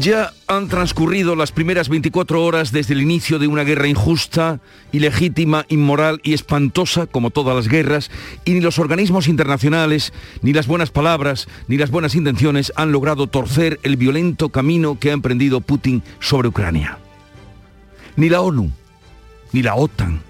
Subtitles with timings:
[0.00, 4.60] Ya han transcurrido las primeras 24 horas desde el inicio de una guerra injusta,
[4.92, 8.08] ilegítima, inmoral y espantosa, como todas las guerras,
[8.44, 13.26] y ni los organismos internacionales, ni las buenas palabras, ni las buenas intenciones han logrado
[13.26, 16.98] torcer el violento camino que ha emprendido Putin sobre Ucrania.
[18.14, 18.70] Ni la ONU,
[19.52, 20.20] ni la OTAN,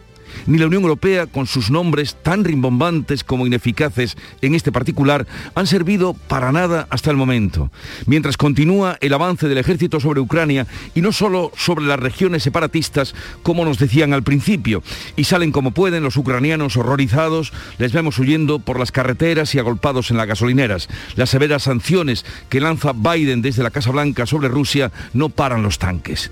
[0.48, 5.66] ni la Unión Europea, con sus nombres tan rimbombantes como ineficaces en este particular, han
[5.66, 7.70] servido para nada hasta el momento.
[8.06, 13.14] Mientras continúa el avance del ejército sobre Ucrania, y no solo sobre las regiones separatistas,
[13.42, 14.82] como nos decían al principio,
[15.16, 20.10] y salen como pueden los ucranianos horrorizados, les vemos huyendo por las carreteras y agolpados
[20.10, 20.88] en las gasolineras.
[21.14, 25.78] Las severas sanciones que lanza Biden desde la Casa Blanca sobre Rusia no paran los
[25.78, 26.30] tanques.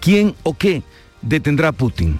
[0.00, 0.82] ¿Quién o qué
[1.20, 2.18] detendrá a Putin?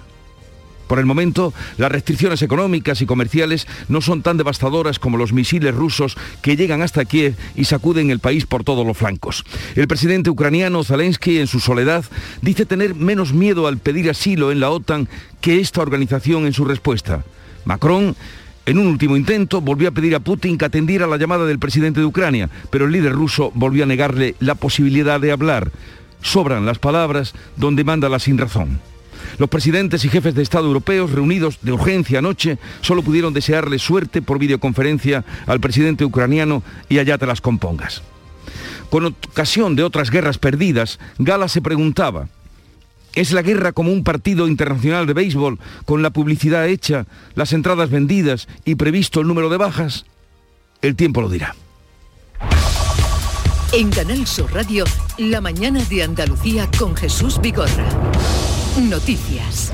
[0.93, 5.73] Por el momento, las restricciones económicas y comerciales no son tan devastadoras como los misiles
[5.73, 9.43] rusos que llegan hasta Kiev y sacuden el país por todos los flancos.
[9.73, 12.05] El presidente ucraniano Zelensky, en su soledad,
[12.43, 15.09] dice tener menos miedo al pedir asilo en la OTAN
[15.41, 17.23] que esta organización en su respuesta.
[17.65, 18.15] Macron
[18.67, 22.01] en un último intento, volvió a pedir a Putin que atendiera la llamada del presidente
[22.01, 25.71] de Ucrania, pero el líder ruso volvió a negarle la posibilidad de hablar.
[26.21, 28.92] Sobran las palabras donde manda la sin razón.
[29.37, 34.21] Los presidentes y jefes de Estado europeos reunidos de urgencia anoche solo pudieron desearle suerte
[34.21, 38.03] por videoconferencia al presidente ucraniano y allá te las compongas.
[38.89, 42.27] Con ocasión de otras guerras perdidas, Gala se preguntaba,
[43.15, 47.91] ¿Es la guerra como un partido internacional de béisbol con la publicidad hecha, las entradas
[47.91, 50.05] vendidas y previsto el número de bajas?
[50.81, 51.55] El tiempo lo dirá.
[53.71, 54.85] En Canal Sur Radio,
[55.17, 57.87] la mañana de Andalucía con Jesús Vigorra.
[58.77, 59.71] Noticias.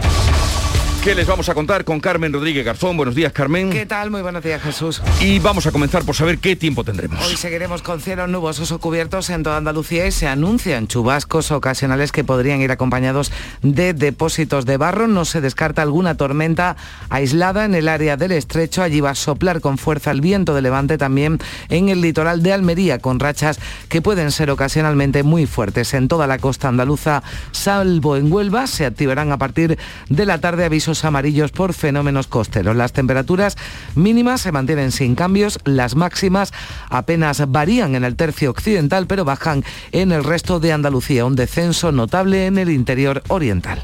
[1.03, 2.97] ¿Qué les vamos a contar con Carmen Rodríguez Garzón?
[2.97, 3.69] Buenos días, Carmen.
[3.69, 4.11] ¿Qué tal?
[4.11, 5.01] Muy buenos días, Jesús.
[5.21, 7.25] Y vamos a comenzar por saber qué tiempo tendremos.
[7.25, 12.11] Hoy seguiremos con cielos nubosos o cubiertos en toda Andalucía y se anuncian chubascos ocasionales
[12.11, 15.07] que podrían ir acompañados de depósitos de barro.
[15.07, 16.75] No se descarta alguna tormenta
[17.09, 18.83] aislada en el área del estrecho.
[18.83, 21.39] Allí va a soplar con fuerza el viento de levante también
[21.69, 25.93] en el litoral de Almería, con rachas que pueden ser ocasionalmente muy fuertes.
[25.93, 27.23] En toda la costa andaluza,
[27.53, 32.75] salvo en Huelva, se activarán a partir de la tarde avisos amarillos por fenómenos costeros.
[32.75, 33.57] Las temperaturas
[33.95, 36.53] mínimas se mantienen sin cambios, las máximas
[36.89, 41.91] apenas varían en el tercio occidental, pero bajan en el resto de Andalucía, un descenso
[41.91, 43.83] notable en el interior oriental.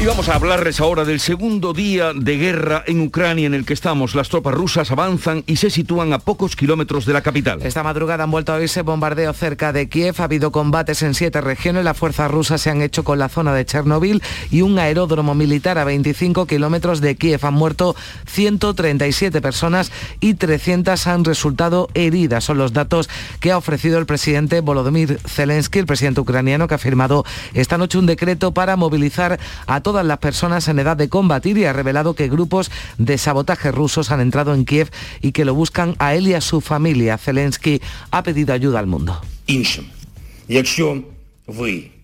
[0.00, 3.74] Y vamos a hablarles ahora del segundo día de guerra en Ucrania en el que
[3.74, 4.14] estamos.
[4.14, 7.60] Las tropas rusas avanzan y se sitúan a pocos kilómetros de la capital.
[7.62, 10.14] Esta madrugada han vuelto a oírse bombardeo cerca de Kiev.
[10.18, 11.84] Ha habido combates en siete regiones.
[11.84, 14.22] Las fuerzas rusas se han hecho con la zona de Chernobyl
[14.52, 17.44] y un aeródromo militar a 25 kilómetros de Kiev.
[17.44, 17.96] Han muerto
[18.26, 19.90] 137 personas
[20.20, 22.44] y 300 han resultado heridas.
[22.44, 23.10] Son los datos
[23.40, 27.98] que ha ofrecido el presidente Volodymyr Zelensky, el presidente ucraniano, que ha firmado esta noche
[27.98, 32.14] un decreto para movilizar a todas las personas en edad de combatir y ha revelado
[32.14, 34.90] que grupos de sabotaje rusos han entrado en Kiev
[35.20, 37.18] y que lo buscan a él y a su familia.
[37.18, 37.80] Zelensky
[38.10, 39.20] ha pedido ayuda al mundo.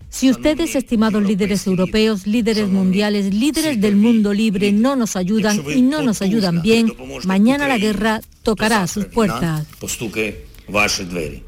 [0.09, 5.81] Si ustedes, estimados líderes europeos, líderes mundiales, líderes del mundo libre, no nos ayudan y
[5.81, 6.93] no nos ayudan bien,
[7.25, 9.67] mañana la guerra tocará a sus puertas.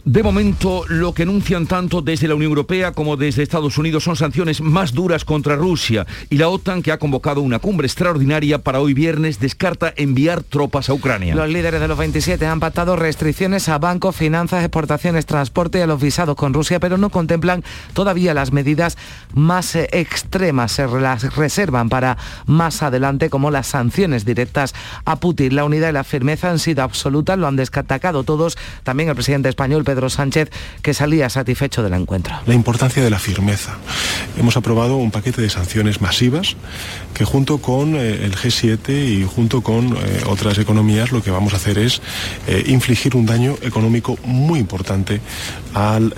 [0.05, 4.15] De momento, lo que anuncian tanto desde la Unión Europea como desde Estados Unidos son
[4.15, 8.79] sanciones más duras contra Rusia y la OTAN, que ha convocado una cumbre extraordinaria para
[8.79, 11.35] hoy viernes, descarta enviar tropas a Ucrania.
[11.35, 15.87] Los líderes de los 27 han pactado restricciones a bancos, finanzas, exportaciones, transporte y a
[15.87, 17.63] los visados con Rusia, pero no contemplan
[17.93, 18.97] todavía las medidas
[19.33, 20.73] más eh, extremas.
[20.73, 24.73] Se las reservan para más adelante, como las sanciones directas
[25.05, 25.55] a Putin.
[25.55, 29.49] La unidad y la firmeza han sido absolutas, lo han destacado todos, también el presidente
[29.49, 30.49] español Pedro Sánchez,
[30.81, 32.35] que salía satisfecho del encuentro.
[32.45, 33.77] La importancia de la firmeza.
[34.37, 36.55] Hemos aprobado un paquete de sanciones masivas
[37.13, 41.53] que junto con eh, el G7 y junto con eh, otras economías lo que vamos
[41.53, 42.01] a hacer es
[42.47, 45.19] eh, infligir un daño económico muy importante
[45.73, 46.13] al,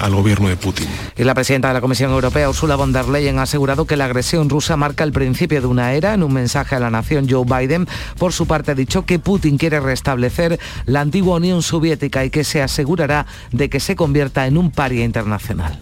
[0.00, 0.88] al gobierno de Putin.
[1.16, 4.06] Y la presidenta de la Comisión Europea, Ursula von der Leyen, ha asegurado que la
[4.06, 6.14] agresión rusa marca el principio de una era.
[6.14, 7.86] En un mensaje a la nación, Joe Biden,
[8.18, 12.44] por su parte, ha dicho que Putin quiere restablecer la antigua Unión Soviética y que
[12.44, 15.78] se asegurará de que se convierta en un paria internacional.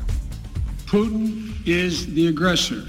[0.90, 2.84] Putin is the aggressor.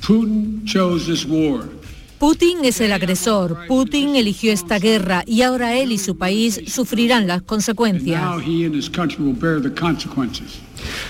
[0.00, 1.68] Putin chose this war.
[2.18, 7.28] Putin es el agresor, Putin eligió esta guerra y ahora él y su país sufrirán
[7.28, 8.20] las consecuencias.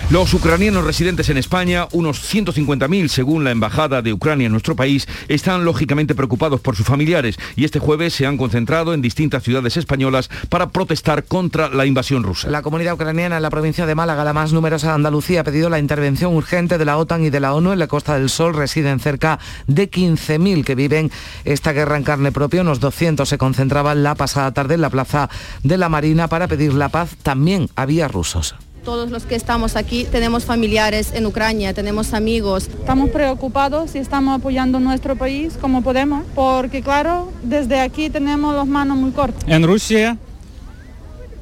[0.09, 5.07] Los ucranianos residentes en España, unos 150.000 según la Embajada de Ucrania en nuestro país,
[5.27, 9.77] están lógicamente preocupados por sus familiares y este jueves se han concentrado en distintas ciudades
[9.77, 12.49] españolas para protestar contra la invasión rusa.
[12.49, 15.69] La comunidad ucraniana en la provincia de Málaga, la más numerosa de Andalucía, ha pedido
[15.69, 18.53] la intervención urgente de la OTAN y de la ONU en la Costa del Sol.
[18.53, 21.11] Residen cerca de 15.000 que viven
[21.45, 22.61] esta guerra en carne propia.
[22.61, 25.29] Unos 200 se concentraban la pasada tarde en la Plaza
[25.63, 27.15] de la Marina para pedir la paz.
[27.21, 32.67] También había rusos todos los que estamos aquí tenemos familiares en Ucrania, tenemos amigos.
[32.67, 38.67] Estamos preocupados y estamos apoyando nuestro país como podemos, porque claro, desde aquí tenemos las
[38.67, 39.43] manos muy cortas.
[39.47, 40.17] En Rusia,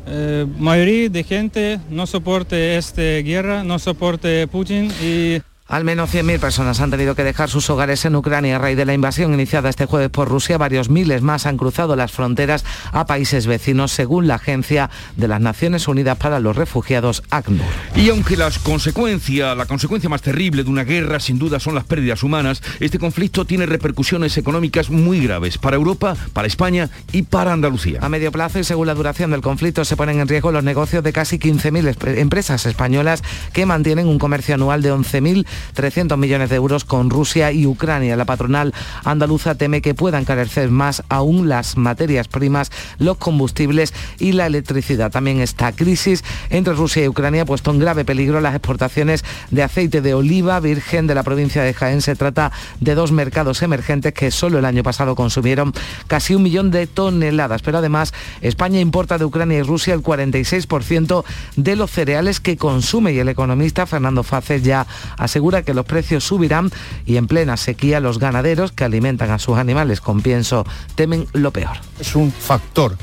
[0.08, 5.42] eh, mayoría de gente no soporte esta guerra, no soporte Putin y...
[5.68, 8.86] Al menos 100.000 personas han tenido que dejar sus hogares en Ucrania a raíz de
[8.86, 10.58] la invasión iniciada este jueves por Rusia.
[10.58, 15.42] Varios miles más han cruzado las fronteras a países vecinos, según la Agencia de las
[15.42, 17.66] Naciones Unidas para los Refugiados, ACNUR.
[17.98, 21.84] Y aunque las consecuencias, la consecuencia más terrible de una guerra sin duda son las
[21.84, 27.52] pérdidas humanas, este conflicto tiene repercusiones económicas muy graves para Europa, para España y para
[27.52, 28.00] Andalucía.
[28.02, 31.04] A medio plazo y según la duración del conflicto se ponen en riesgo los negocios
[31.04, 33.22] de casi 15.000 empresas españolas
[33.52, 38.16] que mantienen un comercio anual de 11.000 300 millones de euros con Rusia y Ucrania.
[38.16, 38.74] La patronal
[39.04, 45.12] andaluza teme que puedan carecer más aún las materias primas, los combustibles y la electricidad.
[45.12, 49.64] También esta crisis entre Rusia y Ucrania ha puesto en grave peligro las exportaciones de
[49.64, 52.02] aceite de oliva virgen de la provincia de Jaén.
[52.02, 55.74] Se trata de dos mercados emergentes que solo el año pasado consumieron
[56.08, 57.62] casi un millón de toneladas.
[57.62, 61.24] Pero además España importa de Ucrania y Rusia el 46%
[61.56, 64.88] de los cereales que consume y el economista Fernando Faces ya
[65.18, 66.70] asegura que los precios subirán
[67.06, 70.66] y en plena sequía los ganaderos que alimentan a sus animales con pienso
[70.96, 71.78] temen lo peor.
[72.00, 72.98] Es un factor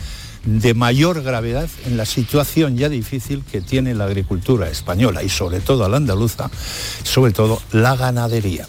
[0.44, 5.60] de mayor gravedad en la situación ya difícil que tiene la agricultura española y sobre
[5.60, 6.50] todo la andaluza,
[7.02, 8.66] sobre todo la ganadería.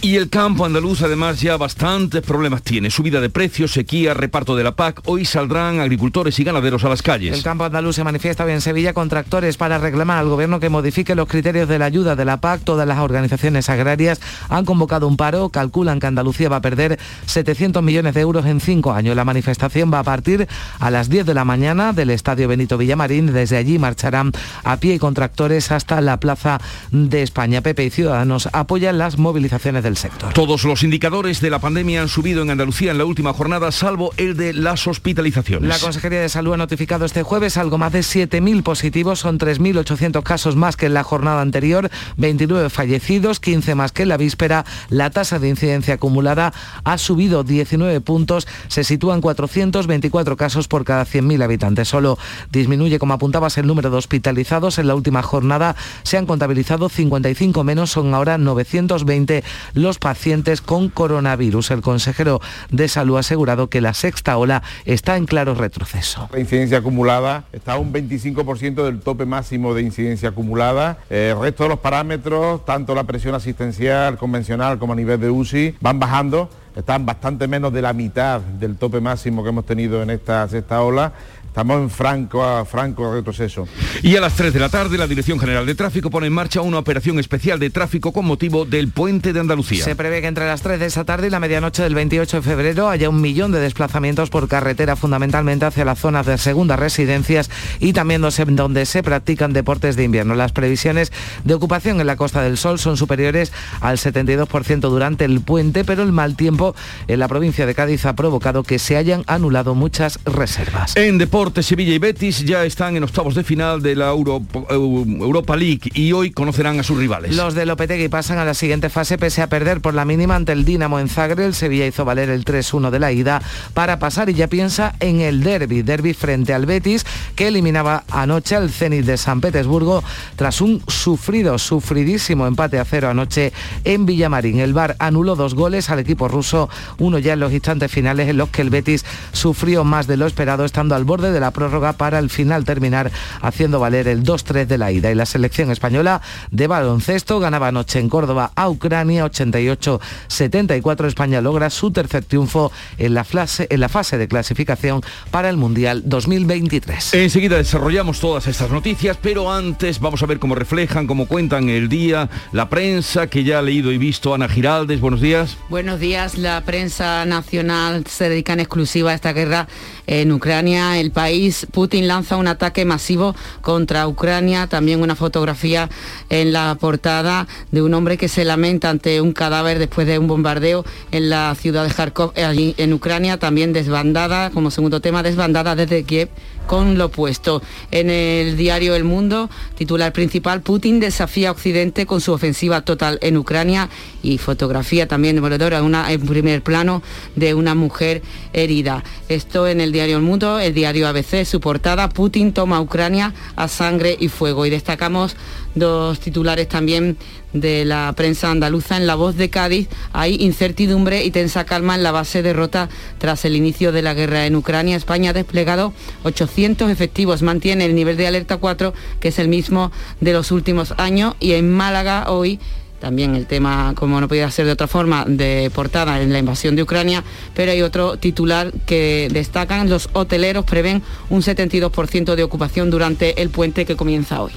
[0.00, 2.88] Y el campo andaluz además ya bastantes problemas tiene.
[2.88, 5.00] Subida de precios, sequía, reparto de la PAC.
[5.06, 7.36] Hoy saldrán agricultores y ganaderos a las calles.
[7.36, 10.68] El campo andaluz se manifiesta hoy en Sevilla con tractores para reclamar al gobierno que
[10.68, 12.62] modifique los criterios de la ayuda de la PAC.
[12.62, 15.48] Todas las organizaciones agrarias han convocado un paro.
[15.48, 16.96] Calculan que Andalucía va a perder
[17.26, 19.16] 700 millones de euros en cinco años.
[19.16, 20.46] La manifestación va a partir
[20.78, 23.32] a las 10 de la mañana del Estadio Benito Villamarín.
[23.32, 24.30] Desde allí marcharán
[24.62, 26.60] a pie y con tractores hasta la Plaza
[26.92, 27.62] de España.
[27.62, 30.32] Pepe y Ciudadanos apoyan las movilizaciones de sector.
[30.32, 34.12] Todos los indicadores de la pandemia han subido en Andalucía en la última jornada, salvo
[34.16, 35.68] el de las hospitalizaciones.
[35.68, 40.22] La Consejería de Salud ha notificado este jueves algo más de 7.000 positivos, son 3.800
[40.22, 44.64] casos más que en la jornada anterior, 29 fallecidos, 15 más que en la víspera.
[44.88, 46.52] La tasa de incidencia acumulada
[46.84, 51.88] ha subido 19 puntos, se sitúan 424 casos por cada 100.000 habitantes.
[51.88, 52.18] Solo
[52.50, 54.78] disminuye, como apuntabas, el número de hospitalizados.
[54.78, 59.44] En la última jornada se han contabilizado 55 menos, son ahora 920
[59.82, 61.70] los pacientes con coronavirus.
[61.70, 62.40] El consejero
[62.70, 66.28] de Salud ha asegurado que la sexta ola está en claro retroceso.
[66.32, 70.98] La incidencia acumulada está a un 25% del tope máximo de incidencia acumulada.
[71.10, 75.76] El resto de los parámetros, tanto la presión asistencial convencional como a nivel de UCI,
[75.80, 80.10] van bajando están bastante menos de la mitad del tope máximo que hemos tenido en
[80.10, 81.12] esta sexta ola
[81.58, 83.66] Estamos en franco, a franco retroceso.
[84.04, 86.60] Y a las 3 de la tarde, la Dirección General de Tráfico pone en marcha
[86.60, 89.82] una operación especial de tráfico con motivo del puente de Andalucía.
[89.82, 92.42] Se prevé que entre las 3 de esa tarde y la medianoche del 28 de
[92.42, 97.50] febrero haya un millón de desplazamientos por carretera, fundamentalmente hacia las zonas de segundas residencias
[97.80, 100.36] y también donde se practican deportes de invierno.
[100.36, 101.10] Las previsiones
[101.42, 106.04] de ocupación en la Costa del Sol son superiores al 72% durante el puente, pero
[106.04, 106.76] el mal tiempo
[107.08, 110.94] en la provincia de Cádiz ha provocado que se hayan anulado muchas reservas.
[110.96, 111.18] En
[111.62, 116.30] Sevilla y Betis ya están en octavos de final de la Europa League y hoy
[116.30, 117.34] conocerán a sus rivales.
[117.34, 120.52] Los de Lopetegui pasan a la siguiente fase pese a perder por la mínima ante
[120.52, 121.40] el Dinamo en Zagreb.
[121.40, 123.42] El Sevilla hizo valer el 3-1 de la ida
[123.74, 128.54] para pasar y ya piensa en el derby, derby frente al Betis que eliminaba anoche
[128.54, 130.04] al Zenit de San Petersburgo
[130.36, 133.52] tras un sufrido, sufridísimo empate a cero anoche
[133.84, 134.60] en Villamarín.
[134.60, 138.36] El VAR anuló dos goles al equipo ruso, uno ya en los instantes finales en
[138.36, 141.94] los que el Betis sufrió más de lo esperado estando al borde de la prórroga
[141.94, 145.10] para al final terminar haciendo valer el 2-3 de la ida.
[145.10, 146.20] Y la selección española
[146.50, 151.06] de baloncesto ganaba anoche en Córdoba a Ucrania 88-74.
[151.06, 155.56] España logra su tercer triunfo en la, fase, en la fase de clasificación para el
[155.56, 157.14] Mundial 2023.
[157.14, 161.88] Enseguida desarrollamos todas estas noticias, pero antes vamos a ver cómo reflejan, cómo cuentan el
[161.88, 164.34] día, la prensa que ya ha leído y visto.
[164.34, 165.56] Ana Giraldes, buenos días.
[165.68, 169.68] Buenos días, la prensa nacional se dedica en exclusiva a esta guerra
[170.06, 170.98] en Ucrania.
[170.98, 175.90] El país, Putin lanza un ataque masivo contra Ucrania, también una fotografía
[176.30, 180.28] en la portada de un hombre que se lamenta ante un cadáver después de un
[180.28, 185.74] bombardeo en la ciudad de Kharkov, allí en Ucrania, también desbandada, como segundo tema, desbandada
[185.74, 186.28] desde Kiev
[186.68, 187.62] con lo opuesto.
[187.90, 193.18] En el diario El Mundo, titular principal, Putin desafía a Occidente con su ofensiva total
[193.22, 193.88] en Ucrania
[194.22, 197.02] y fotografía también demoledora una, en primer plano
[197.34, 198.22] de una mujer
[198.52, 199.02] herida.
[199.28, 203.66] Esto en el diario El Mundo, el diario ABC, su portada, Putin toma Ucrania a
[203.66, 204.66] sangre y fuego.
[204.66, 205.36] Y destacamos
[205.74, 207.16] dos titulares también
[207.52, 208.96] de la prensa andaluza.
[208.96, 213.44] En la voz de Cádiz hay incertidumbre y tensa calma en la base derrota tras
[213.44, 214.96] el inicio de la guerra en Ucrania.
[214.96, 215.92] España ha desplegado
[216.24, 220.94] 800 efectivos, mantiene el nivel de alerta 4, que es el mismo de los últimos
[220.98, 222.58] años, y en Málaga hoy
[223.00, 226.76] también el tema, como no podía ser de otra forma, de portada en la invasión
[226.76, 227.24] de Ucrania,
[227.54, 233.50] pero hay otro titular que destacan, los hoteleros prevén un 72% de ocupación durante el
[233.50, 234.52] puente que comienza hoy.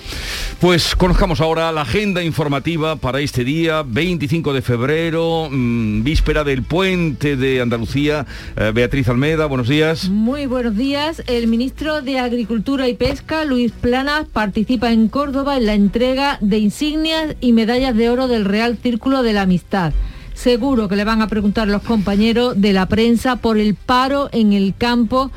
[0.60, 6.63] Pues conozcamos ahora la agenda informativa para este día, 25 de febrero, mmm, víspera del
[6.63, 8.25] puente de Andalucía.
[8.55, 10.10] Eh, Beatriz Almeda, buenos días.
[10.10, 11.24] Muy buenos días.
[11.27, 16.57] El ministro de Agricultura y Pesca, Luis Planas, participa en Córdoba en la entrega de
[16.57, 19.93] insignias y medallas de oro del Real Círculo de la Amistad.
[20.33, 24.53] Seguro que le van a preguntar los compañeros de la prensa por el paro en
[24.53, 25.29] el campo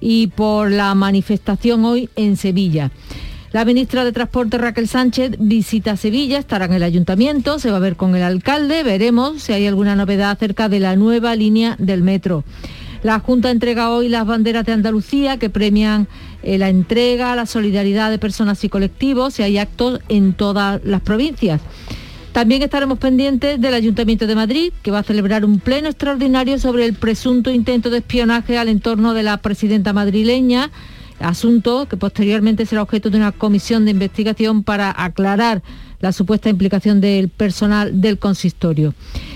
[0.00, 2.90] y por la manifestación hoy en Sevilla.
[3.52, 7.80] La ministra de Transporte Raquel Sánchez visita Sevilla, estará en el ayuntamiento, se va a
[7.80, 12.02] ver con el alcalde, veremos si hay alguna novedad acerca de la nueva línea del
[12.02, 12.44] metro.
[13.02, 16.06] La Junta entrega hoy las banderas de Andalucía que premian
[16.42, 21.00] eh, la entrega, la solidaridad de personas y colectivos y hay actos en todas las
[21.00, 21.60] provincias.
[22.32, 26.84] También estaremos pendientes del Ayuntamiento de Madrid, que va a celebrar un pleno extraordinario sobre
[26.84, 30.70] el presunto intento de espionaje al entorno de la presidenta madrileña,
[31.18, 35.62] asunto que posteriormente será objeto de una comisión de investigación para aclarar
[35.98, 38.94] la supuesta implicación del personal del consistorio.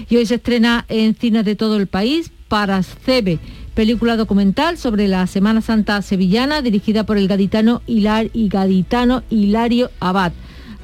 [0.09, 3.41] Y hoy se estrena en cines de todo el país para CEBE,
[3.75, 10.33] película documental sobre la Semana Santa sevillana dirigida por el gaditano, y gaditano Hilario Abad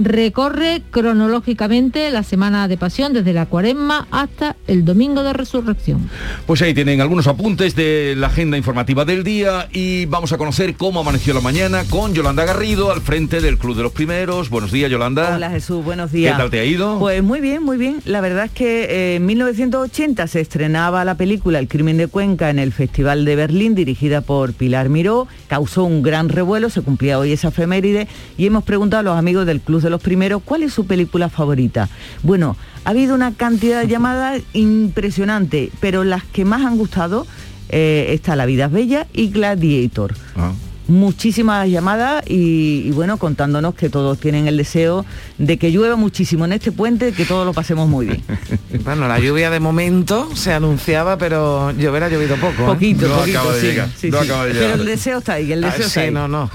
[0.00, 6.10] recorre cronológicamente la semana de pasión desde la cuaresma hasta el domingo de resurrección.
[6.46, 10.74] Pues ahí tienen algunos apuntes de la agenda informativa del día y vamos a conocer
[10.74, 14.48] cómo amaneció la mañana con Yolanda Garrido al frente del Club de los Primeros.
[14.48, 15.36] Buenos días, Yolanda.
[15.36, 16.32] Hola Jesús, buenos días.
[16.34, 16.98] ¿Qué tal te ha ido?
[16.98, 18.00] Pues muy bien, muy bien.
[18.06, 22.48] La verdad es que eh, en 1980 se estrenaba la película El crimen de Cuenca
[22.48, 25.28] en el Festival de Berlín dirigida por Pilar Miró.
[25.48, 29.46] Causó un gran revuelo, se cumplía hoy esa efeméride y hemos preguntado a los amigos
[29.46, 31.88] del Club de los Primeros, ¿cuál es su película favorita?
[32.22, 37.26] Bueno, ha habido una cantidad de llamadas impresionante, pero las que más han gustado
[37.68, 40.14] eh, está La vida es bella y Gladiator.
[40.36, 40.52] Ah
[40.90, 45.04] muchísimas llamadas y, y, bueno, contándonos que todos tienen el deseo
[45.38, 48.22] de que llueva muchísimo en este puente, que todos lo pasemos muy bien.
[48.84, 52.62] bueno, la lluvia de momento se anunciaba, pero llover ha llovido poco.
[52.64, 52.66] ¿eh?
[52.66, 54.24] Poquito, no poquito, de sí, llegar, sí, no sí.
[54.26, 56.10] acaba de Pero el deseo está ahí, el deseo Ah, está sí, ahí.
[56.10, 56.50] no, no.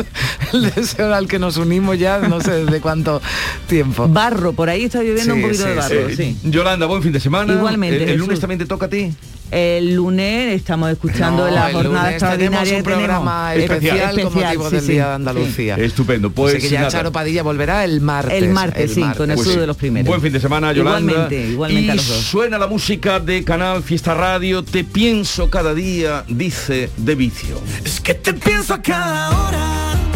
[0.52, 3.20] el deseo al que nos unimos ya no sé desde cuánto
[3.68, 4.08] tiempo.
[4.08, 6.36] Barro, por ahí está lloviendo Sí, un poquito sí, de barro, Eh, sí.
[6.44, 7.52] Yolanda, buen fin de semana.
[7.52, 9.12] Igualmente, ¿El, lunes también te toca a ti?
[9.50, 13.70] El lunes estamos escuchando No, la el jornada lunes extraordinaria un programa tenemos.
[13.76, 15.14] especial, con Especial, motivo sí, del sí, Día de sí.
[15.14, 15.74] Andalucía.
[15.76, 16.30] Estupendo.
[16.30, 16.90] Pues Así que ya nada.
[16.92, 18.42] Charo Padilla volverá el martes.
[18.42, 20.06] El martes, sí, con el Pues de los Primeros.
[20.06, 21.12] Buen fin de semana, Yolanda.
[21.12, 22.16] Igualmente, igualmente y a los dos.
[22.18, 24.62] suena la música de Canal Fiesta Radio.
[24.62, 27.60] Te pienso cada día, dice De Vicio.
[27.84, 30.09] Es que te pienso a cada hora.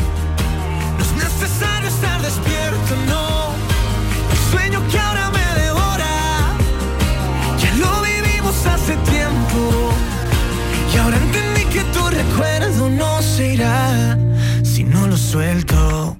[15.16, 16.16] Suelto.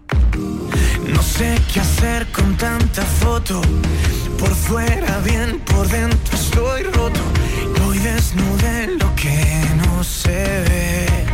[1.08, 3.60] No sé qué hacer con tanta foto.
[4.38, 7.20] Por fuera bien, por dentro estoy roto.
[7.86, 10.30] Hoy desnudé lo que no se
[10.68, 11.33] ve.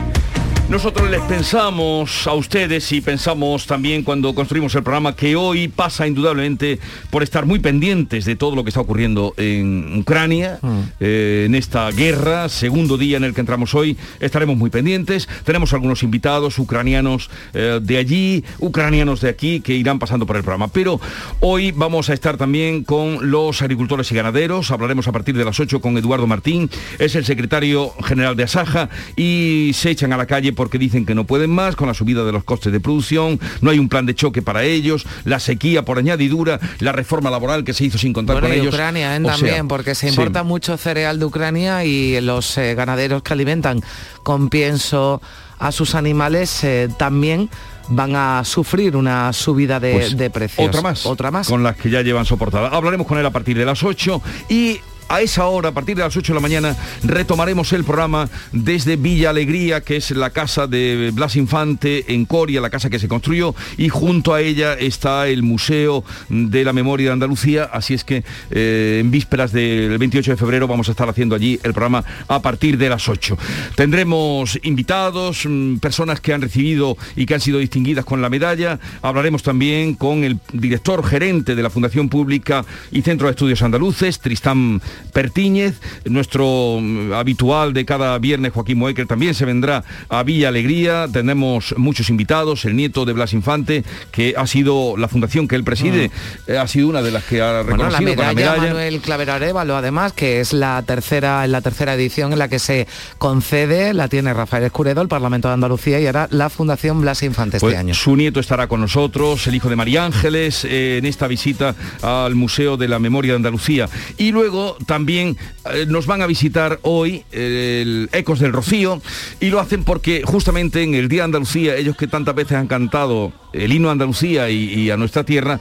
[0.70, 6.06] Nosotros les pensamos a ustedes y pensamos también cuando construimos el programa que hoy pasa
[6.06, 6.78] indudablemente
[7.10, 10.60] por estar muy pendientes de todo lo que está ocurriendo en Ucrania,
[11.00, 15.28] eh, en esta guerra, segundo día en el que entramos hoy, estaremos muy pendientes.
[15.42, 20.44] Tenemos algunos invitados ucranianos eh, de allí, ucranianos de aquí, que irán pasando por el
[20.44, 20.68] programa.
[20.68, 21.00] Pero
[21.40, 24.70] hoy vamos a estar también con los agricultores y ganaderos.
[24.70, 28.88] Hablaremos a partir de las 8 con Eduardo Martín, es el secretario general de Asaja
[29.16, 32.22] y se echan a la calle porque dicen que no pueden más con la subida
[32.22, 35.86] de los costes de producción, no hay un plan de choque para ellos, la sequía
[35.86, 38.74] por añadidura, la reforma laboral que se hizo sin contar Bueno, con y ellos.
[38.74, 39.20] Ucrania ¿eh?
[39.22, 40.08] Sea, también, porque se sí.
[40.08, 43.80] importa mucho cereal de Ucrania y los eh, ganaderos que alimentan
[44.22, 45.22] con pienso
[45.58, 47.48] a sus animales eh, también
[47.88, 50.68] van a sufrir una subida de, Pues, de precios.
[50.68, 51.06] Otra más.
[51.06, 51.48] Otra más.
[51.48, 52.68] Con las que ya llevan soportada.
[52.68, 54.78] Hablaremos con él a partir de las 8 y
[55.10, 58.94] a esa hora, a partir de las 8 de la mañana, retomaremos el programa desde
[58.94, 63.08] Villa Alegría, que es la casa de Blas Infante en Coria, la casa que se
[63.08, 68.04] construyó, y junto a ella está el Museo de la Memoria de Andalucía, así es
[68.04, 72.04] que eh, en vísperas del 28 de febrero vamos a estar haciendo allí el programa
[72.28, 73.36] a partir de las 8.
[73.74, 78.78] Tendremos invitados, mm, personas que han recibido y que han sido distinguidas con la medalla,
[79.02, 84.20] hablaremos también con el director gerente de la Fundación Pública y Centro de Estudios Andaluces,
[84.20, 84.80] Tristán
[85.12, 91.06] Pertíñez, nuestro mm, habitual de cada viernes, Joaquín Moecker, también se vendrá a Villa Alegría,
[91.12, 95.64] tenemos muchos invitados, el nieto de Blas Infante, que ha sido la fundación que él
[95.64, 96.10] preside,
[96.46, 98.74] eh, ha sido una de las que ha Bueno, reconocido la con medalla, la medalla.
[98.74, 102.58] Manuel Clavero Arevalo, además, que es la tercera, en la tercera edición en la que
[102.58, 102.86] se
[103.18, 107.56] concede, la tiene Rafael Escuredo, el Parlamento de Andalucía, y ahora la Fundación Blas Infante
[107.56, 107.94] este Pues año.
[107.94, 112.34] Su nieto estará con nosotros, el hijo de María Ángeles, eh, en esta visita al
[112.34, 113.88] Museo de la Memoria de Andalucía.
[114.18, 115.36] Y luego también
[115.72, 119.00] eh, nos van a visitar hoy el Ecos del Rocío
[119.38, 123.32] y lo hacen porque justamente en el Día Andalucía, ellos que tantas veces han cantado
[123.52, 125.60] el himno Andalucía y, y a nuestra tierra,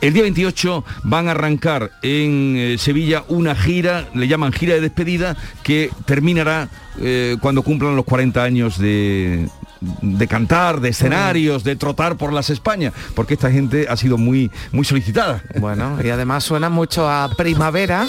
[0.00, 4.80] el día 28 van a arrancar en eh, Sevilla una gira, le llaman gira de
[4.80, 6.68] despedida, que terminará
[7.00, 9.48] eh, cuando cumplan los 40 años de,
[9.80, 14.50] de cantar, de escenarios, de trotar por las Españas, porque esta gente ha sido muy,
[14.72, 15.42] muy solicitada.
[15.58, 18.06] Bueno, y además suena mucho a primavera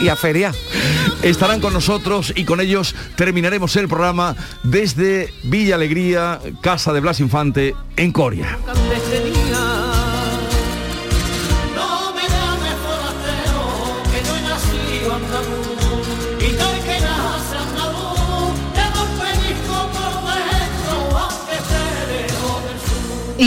[0.00, 0.52] y a feria.
[1.22, 7.20] Estarán con nosotros y con ellos terminaremos el programa desde Villa Alegría, Casa de Blas
[7.20, 8.58] Infante, en Coria.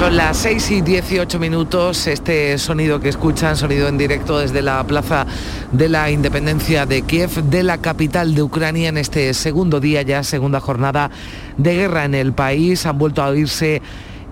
[0.00, 2.06] Son las 6 y 18 minutos.
[2.06, 5.26] Este sonido que escuchan, sonido en directo desde la Plaza
[5.72, 10.22] de la Independencia de Kiev, de la capital de Ucrania, en este segundo día ya,
[10.22, 11.10] segunda jornada
[11.58, 12.86] de guerra en el país.
[12.86, 13.82] Han vuelto a oírse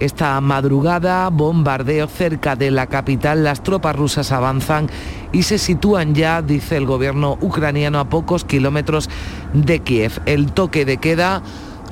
[0.01, 4.89] esta madrugada, bombardeo cerca de la capital, las tropas rusas avanzan
[5.33, 9.11] y se sitúan ya, dice el gobierno ucraniano, a pocos kilómetros
[9.53, 10.23] de Kiev.
[10.25, 11.43] El toque de queda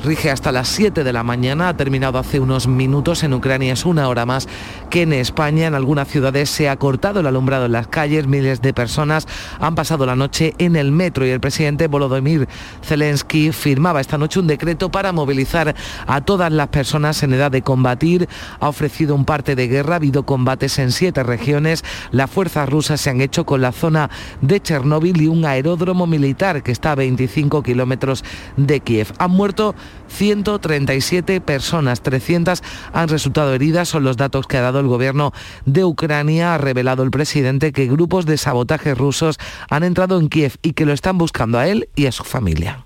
[0.03, 3.73] rige hasta las 7 de la mañana, ha terminado hace unos minutos, en Ucrania.
[3.73, 4.49] Es una hora más
[4.91, 8.63] que en España, en algunas ciudades se ha cortado el alumbrado en las calles, miles
[8.63, 9.27] de personas
[9.61, 12.49] han pasado la noche en el metro y el presidente Volodymyr
[12.83, 15.75] Zelensky firmaba esta noche un decreto para movilizar
[16.07, 18.29] a todas las personas en edad de combatir,
[18.61, 23.01] ha ofrecido un parte de guerra, ha habido combates en siete regiones, las fuerzas rusas
[23.01, 26.97] se han hecho con la zona de Chernóbil y un aeródromo militar que está a
[26.97, 28.25] 25 kilómetros
[28.57, 29.13] de Kiev.
[29.19, 29.75] Han muerto
[30.09, 35.33] 137 personas, 300 han resultado heridas, son los datos que ha dado el gobierno
[35.65, 36.55] de Ucrania.
[36.55, 40.87] Ha revelado el presidente que grupos de sabotaje rusos han entrado en Kiev y que
[40.87, 42.85] lo están buscando a él y a su familia.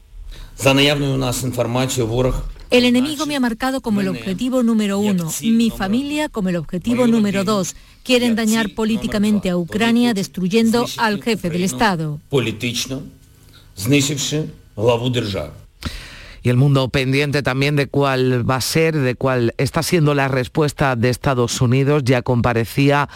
[2.70, 7.06] El enemigo me ha marcado como el objetivo número uno, mi familia como el objetivo
[7.08, 7.74] número dos.
[8.04, 12.20] Quieren dañar políticamente a Ucrania destruyendo al jefe del Estado.
[16.42, 20.28] Y el mundo pendiente también de cuál va a ser, de cuál está siendo la
[20.28, 22.02] respuesta de Estados Unidos.
[22.04, 23.08] Ya comparecía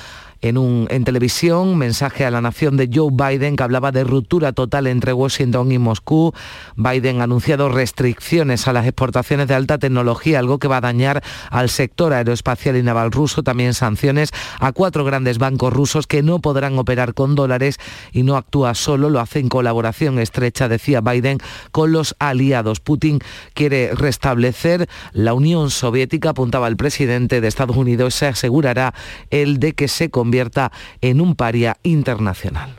[0.44, 4.52] en, un, en televisión, mensaje a la nación de Joe Biden que hablaba de ruptura
[4.52, 6.34] total entre Washington y Moscú.
[6.76, 11.22] Biden ha anunciado restricciones a las exportaciones de alta tecnología, algo que va a dañar
[11.48, 13.42] al sector aeroespacial y naval ruso.
[13.42, 17.78] También sanciones a cuatro grandes bancos rusos que no podrán operar con dólares
[18.12, 21.38] y no actúa solo, lo hace en colaboración estrecha, decía Biden,
[21.72, 22.80] con los aliados.
[22.80, 23.20] Putin
[23.54, 28.92] quiere restablecer la Unión Soviética, apuntaba el presidente de Estados Unidos, se asegurará
[29.30, 30.33] el de que se convierta
[31.00, 32.70] en un paria internacional.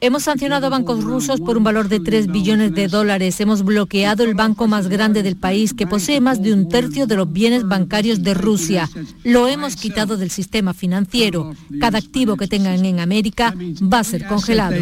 [0.00, 3.40] Hemos sancionado bancos rusos por un valor de 3 billones de dólares.
[3.40, 7.14] Hemos bloqueado el banco más grande del país, que posee más de un tercio de
[7.14, 8.90] los bienes bancarios de Rusia.
[9.22, 11.54] Lo hemos quitado del sistema financiero.
[11.78, 14.74] Cada activo que tengan en América va a ser congelado.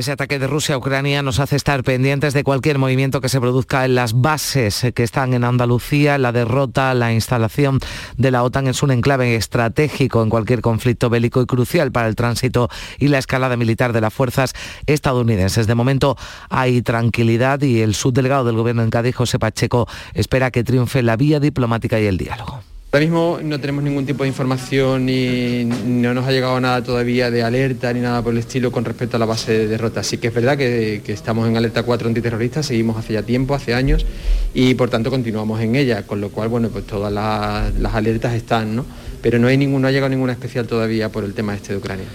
[0.00, 3.38] Ese ataque de Rusia a Ucrania nos hace estar pendientes de cualquier movimiento que se
[3.38, 6.16] produzca en las bases que están en Andalucía.
[6.16, 7.80] La derrota, la instalación
[8.16, 12.16] de la OTAN es un enclave estratégico en cualquier conflicto bélico y crucial para el
[12.16, 14.54] tránsito y la escalada militar de las fuerzas
[14.86, 15.66] estadounidenses.
[15.66, 16.16] De momento
[16.48, 21.16] hay tranquilidad y el subdelegado del gobierno en Cádiz, José Pacheco, espera que triunfe la
[21.16, 22.69] vía diplomática y el diálogo.
[22.92, 27.30] Ahora mismo no tenemos ningún tipo de información y no nos ha llegado nada todavía
[27.30, 30.02] de alerta ni nada por el estilo con respecto a la base de derrota.
[30.02, 33.74] Sí que es verdad que, estamos en alerta 4 antiterroristas, seguimos hace ya tiempo, hace
[33.74, 34.04] años,
[34.54, 38.74] y por tanto continuamos en ella, con lo cual, bueno, pues todas las, alertas están,
[38.74, 38.84] ¿no?
[39.22, 41.78] Pero no, hay ningún, no ha llegado ninguna especial todavía por el tema este de
[41.78, 42.06] Ucrania.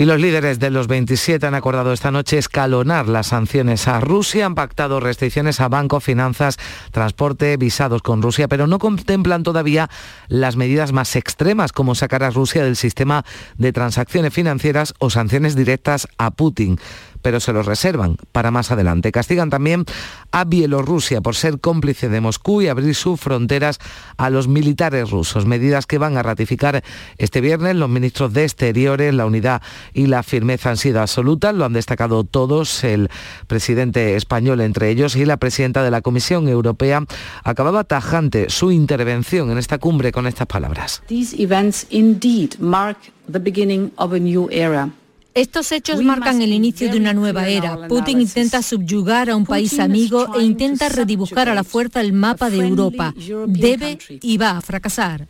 [0.00, 4.46] Y los líderes de los 27 han acordado esta noche escalonar las sanciones a Rusia,
[4.46, 6.56] han pactado restricciones a banco, finanzas,
[6.92, 9.90] transporte, visados con Rusia, pero no contemplan todavía
[10.28, 13.24] las medidas más extremas, como sacar a Rusia del sistema
[13.56, 16.78] de transacciones financieras o sanciones directas a Putin
[17.22, 19.12] pero se los reservan para más adelante.
[19.12, 19.84] Castigan también
[20.32, 23.78] a Bielorrusia por ser cómplice de Moscú y abrir sus fronteras
[24.16, 26.82] a los militares rusos, medidas que van a ratificar
[27.18, 29.14] este viernes los ministros de Exteriores.
[29.14, 33.08] La unidad y la firmeza han sido absolutas, lo han destacado todos, el
[33.46, 37.04] presidente español entre ellos y la presidenta de la Comisión Europea
[37.44, 41.02] acababa tajante su intervención en esta cumbre con estas palabras.
[45.38, 47.86] Estos hechos marcan el inicio de una nueva era.
[47.86, 52.50] Putin intenta subyugar a un país amigo e intenta redibujar a la fuerza el mapa
[52.50, 53.14] de Europa.
[53.46, 55.28] Debe y va a fracasar.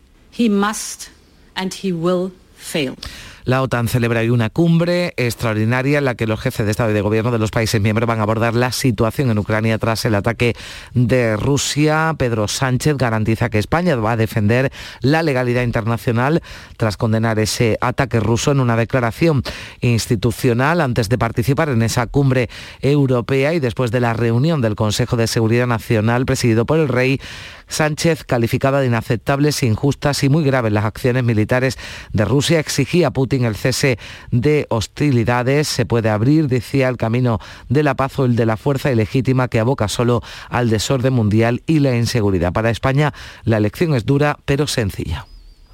[3.48, 6.92] La OTAN celebra hoy una cumbre extraordinaria en la que los jefes de Estado y
[6.92, 10.16] de Gobierno de los países miembros van a abordar la situación en Ucrania tras el
[10.16, 10.54] ataque
[10.92, 12.14] de Rusia.
[12.18, 16.42] Pedro Sánchez garantiza que España va a defender la legalidad internacional
[16.76, 19.42] tras condenar ese ataque ruso en una declaración
[19.80, 22.50] institucional antes de participar en esa cumbre
[22.82, 27.18] europea y después de la reunión del Consejo de Seguridad Nacional presidido por el rey
[27.68, 31.78] Sánchez, calificada de inaceptables, injustas y muy graves las acciones militares
[32.12, 33.98] de Rusia, exigía a Putin el cese
[34.30, 35.68] de hostilidades.
[35.68, 39.48] Se puede abrir, decía, el camino de la paz o el de la fuerza ilegítima
[39.48, 42.52] que aboca solo al desorden mundial y la inseguridad.
[42.52, 43.12] Para España
[43.44, 45.26] la elección es dura pero sencilla.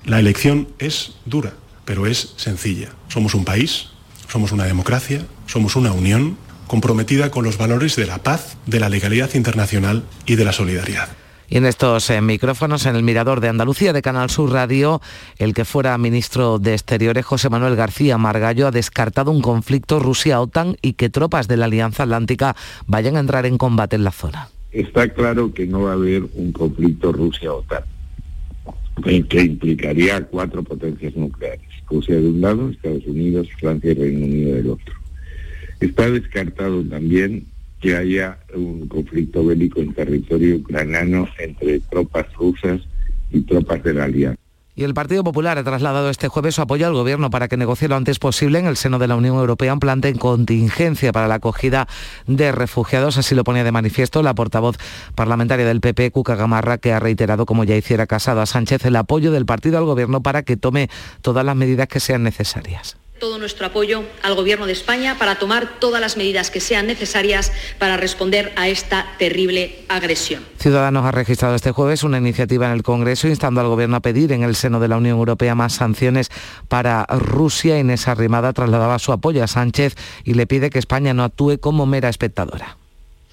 [0.05, 2.90] La elección es dura, pero es sencilla.
[3.09, 3.90] Somos un país,
[4.29, 8.88] somos una democracia, somos una unión comprometida con los valores de la paz, de la
[8.88, 11.09] legalidad internacional y de la solidaridad.
[11.55, 15.01] En estos eh, micrófonos, en el Mirador de Andalucía de Canal Sur Radio,
[15.38, 20.79] el que fuera ministro de Exteriores, José Manuel García Margallo, ha descartado un conflicto Rusia-OTAN
[20.83, 22.57] y que tropas de la Alianza Atlántica
[22.88, 24.49] vayan a entrar en combate en la zona.
[24.73, 27.85] Está claro que no va a haber un conflicto Rusia-OTAN,
[29.05, 34.57] que implicaría cuatro potencias nucleares, Rusia de un lado, Estados Unidos, Francia y Reino Unido
[34.57, 34.95] del otro.
[35.79, 37.47] Está descartado también
[37.85, 42.81] que haya un conflicto bélico en territorio ucraniano entre tropas rusas
[43.31, 44.40] y tropas de la Alianza.
[44.75, 47.87] Y el Partido Popular ha trasladado este jueves su apoyo al Gobierno para que negocie
[47.87, 51.29] lo antes posible en el seno de la Unión Europea un plan de contingencia para
[51.29, 51.87] la acogida
[52.27, 53.18] de refugiados.
[53.18, 54.79] Así lo ponía de manifiesto la portavoz
[55.14, 58.97] parlamentaria del PP, Cuca Gamarra, que ha reiterado, como ya hiciera casado a Sánchez, el
[58.97, 60.88] apoyo del partido al Gobierno para que tome
[61.20, 62.97] todas las medidas que sean necesarias.
[63.18, 67.53] Todo nuestro apoyo al Gobierno de España para tomar todas las medidas que sean necesarias
[67.79, 70.44] para responder a esta terrible agresión.
[70.59, 74.33] Ciudadanos ha registrado este jueves una iniciativa en el Congreso instando al Gobierno a pedir
[74.33, 76.31] en el seno de la Unión Europea más sanciones
[76.68, 77.79] para Rusia.
[77.79, 81.87] Inés Arrimada trasladaba su apoyo a Sánchez y le pide que España no actúe como
[81.87, 82.77] mera espectadora.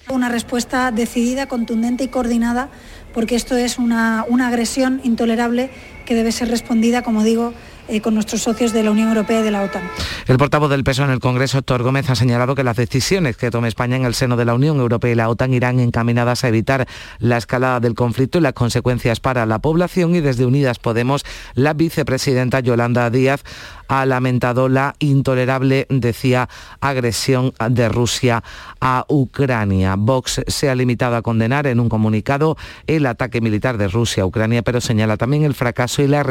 [0.08, 2.70] Una respuesta decidida, contundente y coordinada,
[3.14, 5.70] porque esto es una, una agresión intolerable
[6.06, 7.54] que debe ser respondida, como digo,
[7.88, 9.82] eh, con nuestros socios de la Unión Europea y de la OTAN.
[10.26, 13.50] El portavoz del PSOE en el Congreso, Héctor Gómez, ha señalado que las decisiones que
[13.50, 16.48] tome España en el seno de la Unión Europea y la OTAN irán encaminadas a
[16.48, 16.86] evitar
[17.18, 21.74] la escalada del conflicto y las consecuencias para la población y desde Unidas Podemos, la
[21.74, 23.42] vicepresidenta Yolanda Díaz
[23.88, 26.48] ha lamentado la intolerable, decía,
[26.80, 28.42] agresión de Rusia
[28.80, 29.96] a Ucrania.
[29.98, 34.26] Vox se ha limitado a condenar en un comunicado el ataque militar de Rusia a
[34.26, 36.24] Ucrania, pero señala también el fracaso y la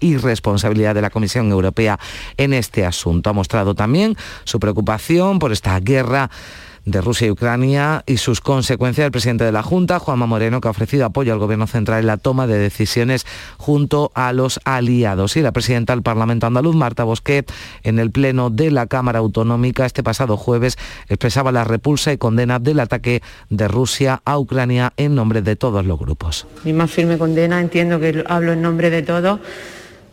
[0.00, 1.98] irresponsabilidad de la Comisión Europea
[2.36, 3.30] en este asunto.
[3.30, 6.30] Ha mostrado también su preocupación por esta guerra
[6.86, 9.04] de Rusia y Ucrania y sus consecuencias.
[9.04, 12.06] El presidente de la Junta, Juanma Moreno, que ha ofrecido apoyo al Gobierno central en
[12.06, 13.26] la toma de decisiones
[13.58, 15.36] junto a los aliados.
[15.36, 19.84] Y la presidenta del Parlamento andaluz, Marta Bosquet, en el Pleno de la Cámara Autonómica
[19.84, 23.20] este pasado jueves, expresaba la repulsa y condena del ataque
[23.50, 26.46] de Rusia a Ucrania en nombre de todos los grupos.
[26.64, 29.40] Mi más firme condena, entiendo que hablo en nombre de todos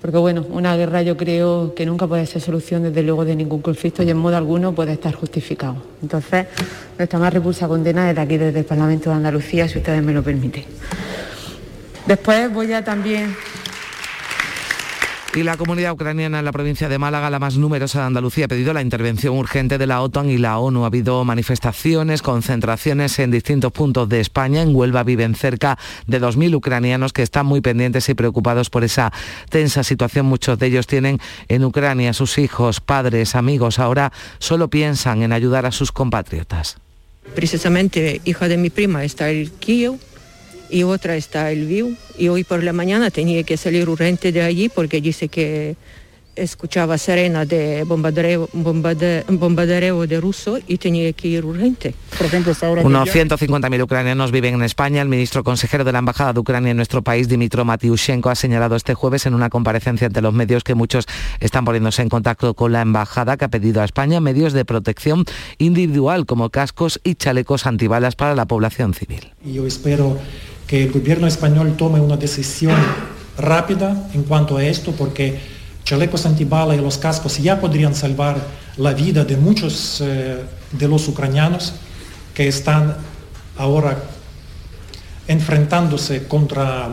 [0.03, 3.61] porque bueno, una guerra yo creo que nunca puede ser solución desde luego de ningún
[3.61, 5.77] conflicto y en modo alguno puede estar justificado.
[6.01, 6.47] Entonces,
[6.97, 10.21] nuestra más repulsa condena desde aquí, desde el Parlamento de Andalucía, si ustedes me lo
[10.21, 10.65] permiten.
[12.05, 13.33] Después voy a también
[15.35, 18.47] y la comunidad ucraniana en la provincia de Málaga, la más numerosa de Andalucía, ha
[18.47, 20.83] pedido la intervención urgente de la OTAN y la ONU.
[20.83, 24.61] Ha habido manifestaciones, concentraciones en distintos puntos de España.
[24.61, 29.11] En Huelva viven cerca de 2.000 ucranianos que están muy pendientes y preocupados por esa
[29.49, 30.27] tensa situación.
[30.27, 33.79] Muchos de ellos tienen en Ucrania sus hijos, padres, amigos.
[33.79, 36.77] Ahora solo piensan en ayudar a sus compatriotas.
[37.33, 39.99] Precisamente, hija de mi prima está en Kiev
[40.69, 41.97] y otra está en Lviv.
[42.17, 45.75] Y hoy por la mañana tenía que salir urgente de allí porque dice que
[46.35, 51.93] escuchaba serena de bombardeo, bombardeo, bombardeo de ruso y tenía que ir urgente.
[52.17, 55.01] Por ejemplo, Unos 150.000 ucranianos viven en España.
[55.01, 58.75] El ministro consejero de la Embajada de Ucrania en nuestro país, Dimitro Matiushenko, ha señalado
[58.75, 61.05] este jueves en una comparecencia ante los medios que muchos
[61.39, 65.25] están poniéndose en contacto con la embajada que ha pedido a España medios de protección
[65.57, 69.31] individual como cascos y chalecos antibalas para la población civil.
[69.45, 70.17] Y yo espero
[70.73, 72.75] que el gobierno español tome una decisión
[73.37, 75.39] rápida en cuanto a esto, porque
[75.83, 78.37] chalecos antibala y los cascos ya podrían salvar
[78.77, 81.73] la vida de muchos eh, de los ucranianos
[82.33, 82.97] que están
[83.55, 84.01] ahora
[85.27, 86.89] enfrentándose contra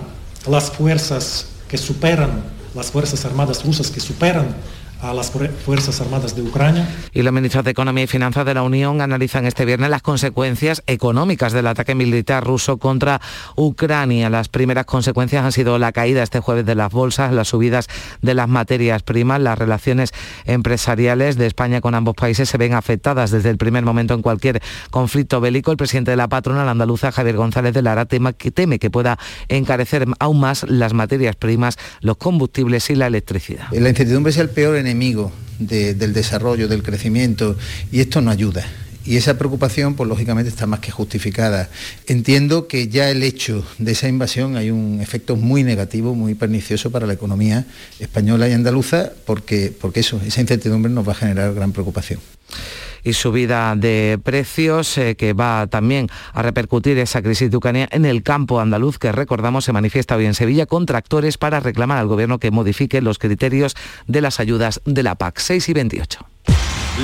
[0.47, 2.33] las fuerzas que superan,
[2.75, 4.57] las fuerzas armadas rusas que superan
[5.03, 6.89] a las Fuerzas Armadas de Ucrania.
[7.13, 10.83] Y los ministros de Economía y Finanzas de la Unión analizan este viernes las consecuencias
[10.87, 13.21] económicas del ataque militar ruso contra
[13.57, 14.31] Ucrania.
[14.31, 17.87] Las primeras consecuencias han sido la caída este jueves de las bolsas, las subidas
[18.21, 20.13] de las materias primas, las relaciones
[20.45, 24.63] empresariales de España con ambos países se ven afectadas desde el primer momento en cualquier
[24.91, 25.71] conflicto bélico.
[25.71, 29.19] El presidente de la patronal andaluza, Javier González de Lara, tema que teme que pueda
[29.49, 33.69] encarecer aún más las materias primas, los combustibles y la electricidad.
[33.73, 37.57] La incertidumbre es el peor en enemigo del desarrollo, del crecimiento,
[37.93, 38.67] y esto no ayuda.
[39.05, 41.71] Y esa preocupación, pues lógicamente está más que justificada.
[42.07, 46.91] Entiendo que ya el hecho de esa invasión hay un efecto muy negativo, muy pernicioso
[46.91, 47.67] para la economía
[47.99, 52.21] española y andaluza, porque, porque eso, esa incertidumbre nos va a generar gran preocupación
[53.05, 58.05] y subida de precios eh, que va también a repercutir esa crisis de Ucrania en
[58.05, 62.09] el campo andaluz que recordamos se manifiesta hoy en Sevilla con tractores para reclamar al
[62.09, 66.27] gobierno que modifique los criterios de las ayudas de la PAC 6 y 28.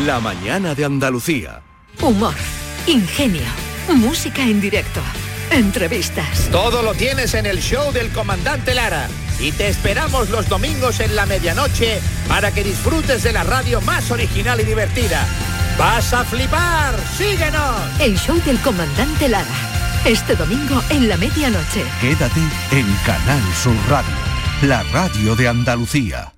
[0.05, 1.63] La mañana de Andalucía.
[2.03, 2.35] Humor,
[2.87, 3.47] ingenio,
[3.95, 5.01] música en directo,
[5.51, 6.49] entrevistas.
[6.51, 9.09] Todo lo tienes en el show del comandante Lara
[9.41, 14.11] y te esperamos los domingos en la medianoche para que disfrutes de la radio más
[14.11, 15.27] original y divertida.
[15.79, 16.95] ¡Vas a flipar!
[17.17, 18.01] ¡Síguenos!
[18.01, 19.45] El show del comandante Lara.
[20.07, 21.85] Este domingo en la medianoche.
[22.01, 24.15] Quédate en Canal Sur Radio,
[24.63, 26.36] la radio de Andalucía.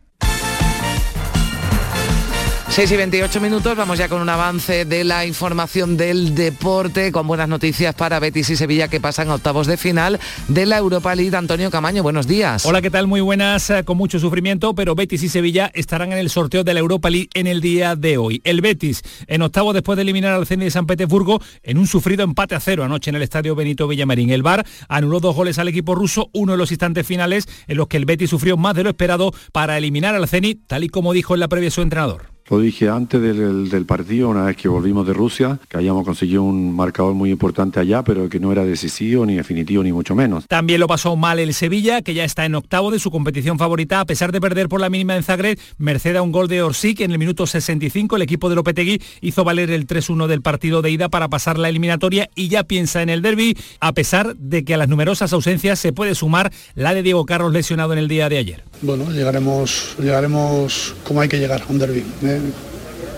[2.70, 7.26] 6 y 28 minutos, vamos ya con un avance de la información del deporte, con
[7.26, 11.14] buenas noticias para Betis y Sevilla que pasan a octavos de final de la Europa
[11.16, 11.34] League.
[11.34, 12.64] Antonio Camaño, buenos días.
[12.66, 13.08] Hola, ¿qué tal?
[13.08, 16.72] Muy buenas, eh, con mucho sufrimiento, pero Betis y Sevilla estarán en el sorteo de
[16.74, 18.40] la Europa League en el día de hoy.
[18.44, 22.22] El Betis en octavos después de eliminar al Zenit de San Petersburgo en un sufrido
[22.22, 24.30] empate a cero anoche en el estadio Benito Villamarín.
[24.30, 27.88] El VAR anuló dos goles al equipo ruso, uno de los instantes finales en los
[27.88, 31.12] que el Betis sufrió más de lo esperado para eliminar al Zenit, tal y como
[31.12, 34.68] dijo en la previa su entrenador Lo dije antes del, del, partido, una vez que
[34.68, 38.64] volvimos de Rusia, que habíamos conseguido un marcador muy importante allá, pero que no era
[38.64, 40.46] decisivo, ni definitivo, ni mucho menos.
[40.46, 44.00] También lo pasó mal el Sevilla, que ya está en octavo de su competición favorita,
[44.00, 47.00] a pesar de perder por la mínima en Zagreb, merced a un gol de Orsic
[47.00, 50.90] en el minuto 65, el equipo de Lopetegui hizo valer el 3-1 del partido de
[50.90, 54.72] ida para pasar la eliminatoria y ya piensa en el derby, a pesar de que
[54.72, 58.30] a las numerosas ausencias se puede sumar la de Diego Carlos lesionado en el día
[58.30, 58.64] de ayer.
[58.80, 62.04] Bueno, llegaremos, llegaremos como hay que llegar a un derby.
[62.22, 62.37] ¿eh?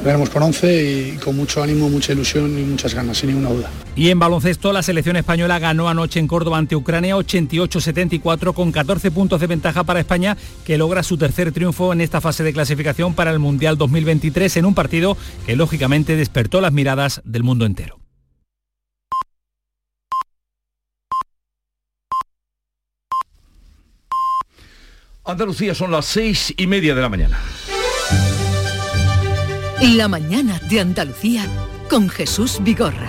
[0.03, 3.71] Veremos con 11 y con mucho ánimo, mucha ilusión y muchas ganas, sin ninguna duda.
[3.95, 9.11] Y en baloncesto, la selección española ganó anoche en Córdoba ante Ucrania 88-74 con 14
[9.11, 13.15] puntos de ventaja para España, que logra su tercer triunfo en esta fase de clasificación
[13.15, 17.99] para el Mundial 2023 en un partido que lógicamente despertó las miradas del mundo entero.
[25.25, 27.39] Andalucía son las seis y media de la mañana.
[29.83, 31.43] La mañana de Andalucía
[31.89, 33.09] con Jesús Vigorra.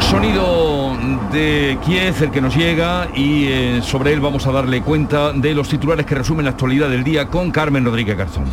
[0.00, 0.96] Sonido
[1.30, 5.54] de Kiev, el que nos llega, y eh, sobre él vamos a darle cuenta de
[5.54, 8.46] los titulares que resumen la actualidad del día con Carmen Rodríguez Garzón.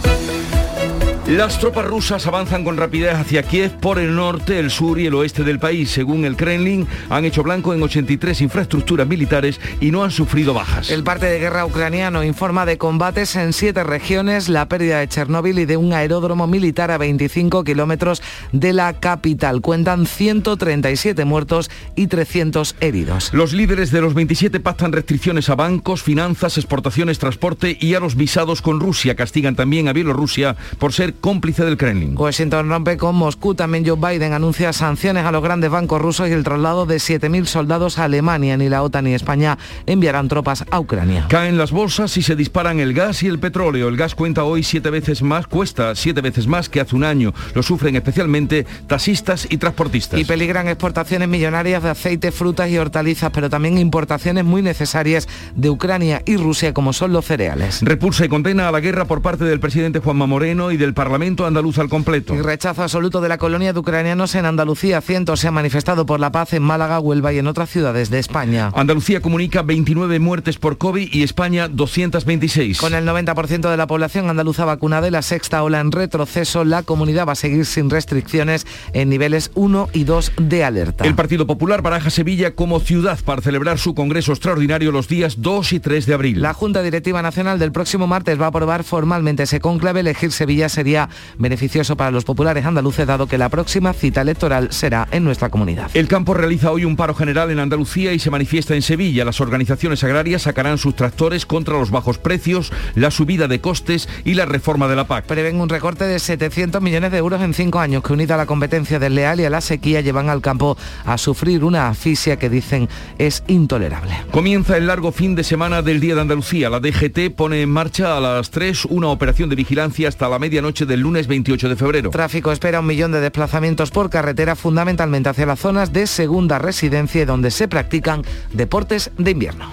[1.31, 5.13] Las tropas rusas avanzan con rapidez hacia Kiev por el norte, el sur y el
[5.13, 5.89] oeste del país.
[5.89, 10.91] Según el Kremlin, han hecho blanco en 83 infraestructuras militares y no han sufrido bajas.
[10.91, 15.59] El parte de guerra ucraniano informa de combates en siete regiones, la pérdida de Chernóbil
[15.59, 19.61] y de un aeródromo militar a 25 kilómetros de la capital.
[19.61, 23.33] Cuentan 137 muertos y 300 heridos.
[23.33, 28.17] Los líderes de los 27 pactan restricciones a bancos, finanzas, exportaciones, transporte y a los
[28.17, 29.15] visados con Rusia.
[29.15, 32.15] Castigan también a Bielorrusia por ser cómplice del Kremlin.
[32.17, 33.53] Washington rompe con Moscú.
[33.55, 37.45] También Joe Biden anuncia sanciones a los grandes bancos rusos y el traslado de 7.000
[37.45, 38.57] soldados a Alemania.
[38.57, 41.27] Ni la OTAN ni España enviarán tropas a Ucrania.
[41.29, 43.87] Caen las bolsas y se disparan el gas y el petróleo.
[43.87, 47.33] El gas cuenta hoy siete veces más, cuesta siete veces más que hace un año.
[47.53, 50.19] Lo sufren especialmente taxistas y transportistas.
[50.19, 55.69] Y peligran exportaciones millonarias de aceite, frutas y hortalizas, pero también importaciones muy necesarias de
[55.69, 57.81] Ucrania y Rusia, como son los cereales.
[57.83, 61.10] Repulsa y condena a la guerra por parte del presidente Juanma Moreno y del Parlamento
[61.45, 62.35] andaluz al completo.
[62.35, 65.01] Y rechazo absoluto de la colonia de ucranianos en Andalucía.
[65.01, 68.19] Cientos se han manifestado por la paz en Málaga, Huelva y en otras ciudades de
[68.19, 68.71] España.
[68.75, 72.79] Andalucía comunica 29 muertes por COVID y España 226.
[72.79, 76.83] Con el 90% de la población andaluza vacunada y la sexta ola en retroceso, la
[76.83, 81.05] comunidad va a seguir sin restricciones en niveles 1 y 2 de alerta.
[81.05, 85.73] El Partido Popular baraja Sevilla como ciudad para celebrar su congreso extraordinario los días 2
[85.73, 86.41] y 3 de abril.
[86.41, 90.01] La Junta Directiva Nacional del próximo martes va a aprobar formalmente ese conclave.
[90.01, 90.90] Elegir Sevilla sería
[91.37, 95.89] beneficioso para los populares andaluces, dado que la próxima cita electoral será en nuestra comunidad.
[95.93, 99.25] El campo realiza hoy un paro general en Andalucía y se manifiesta en Sevilla.
[99.25, 104.33] Las organizaciones agrarias sacarán sus tractores contra los bajos precios, la subida de costes y
[104.33, 105.25] la reforma de la PAC.
[105.25, 108.45] Prevén un recorte de 700 millones de euros en cinco años que unida a la
[108.45, 112.89] competencia desleal y a la sequía llevan al campo a sufrir una asfixia que dicen
[113.17, 114.13] es intolerable.
[114.31, 116.69] Comienza el largo fin de semana del Día de Andalucía.
[116.69, 120.80] La DGT pone en marcha a las 3 una operación de vigilancia hasta la medianoche
[120.85, 122.09] del lunes 28 de febrero.
[122.09, 127.25] Tráfico espera un millón de desplazamientos por carretera, fundamentalmente hacia las zonas de segunda residencia
[127.25, 129.69] donde se practican deportes de invierno.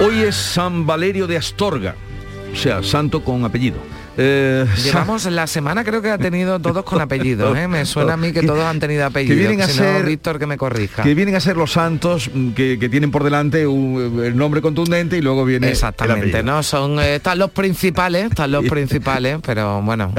[0.00, 1.94] Hoy es San Valerio de Astorga,
[2.52, 3.95] o sea, santo con apellido.
[4.16, 7.68] Eh, Llevamos la semana creo que ha tenido todos con apellido, ¿eh?
[7.68, 9.34] me suena a mí que todos han tenido apellido.
[9.34, 11.02] Que vienen a si ser no, Víctor que me corrija.
[11.02, 15.16] Que vienen a ser los santos que, que tienen por delante un, el nombre contundente
[15.18, 16.62] y luego viene Exactamente, ¿no?
[16.62, 20.12] Son eh, están los principales, están los principales, pero bueno,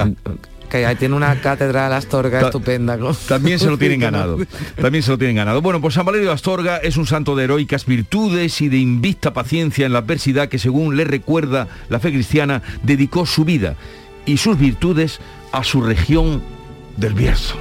[0.69, 2.97] que ahí tiene una catedral Astorga estupenda.
[2.97, 3.13] ¿no?
[3.13, 4.38] También se lo tienen ganado.
[4.80, 5.62] También se lo tienen ganado.
[5.62, 9.34] Bueno, pues San Valerio de Astorga es un santo de heroicas virtudes y de invicta
[9.34, 13.75] paciencia en la adversidad que según le recuerda la fe cristiana, dedicó su vida
[14.25, 15.19] y sus virtudes
[15.51, 16.41] a su región
[16.97, 17.56] del Bierzo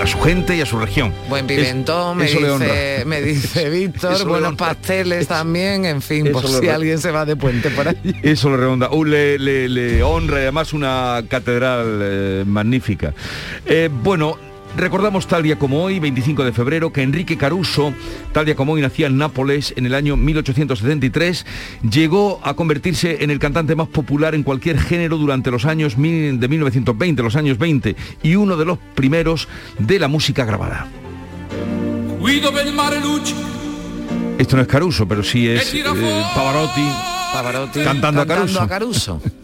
[0.00, 1.12] a su gente y a su región.
[1.28, 6.68] Buen pimentón, es, me, dice, me, dice, Víctor, buenos pasteles también, en fin, por si
[6.68, 7.96] alguien se va de puente por ahí.
[8.22, 13.12] Eso le redonda, uh, le, le, le, honra y además una catedral eh, magnífica.
[13.66, 14.38] Eh, bueno,
[14.78, 17.92] Recordamos tal día como hoy, 25 de febrero, que Enrique Caruso,
[18.30, 21.44] tal día como hoy, nacía en Nápoles en el año 1873,
[21.90, 26.48] llegó a convertirse en el cantante más popular en cualquier género durante los años de
[26.48, 29.48] 1920, los años 20, y uno de los primeros
[29.80, 30.86] de la música grabada.
[34.38, 36.88] Esto no es Caruso, pero sí es eh, Pavarotti,
[37.32, 38.60] Pavarotti cantando, cantando a Caruso.
[38.60, 39.22] A Caruso.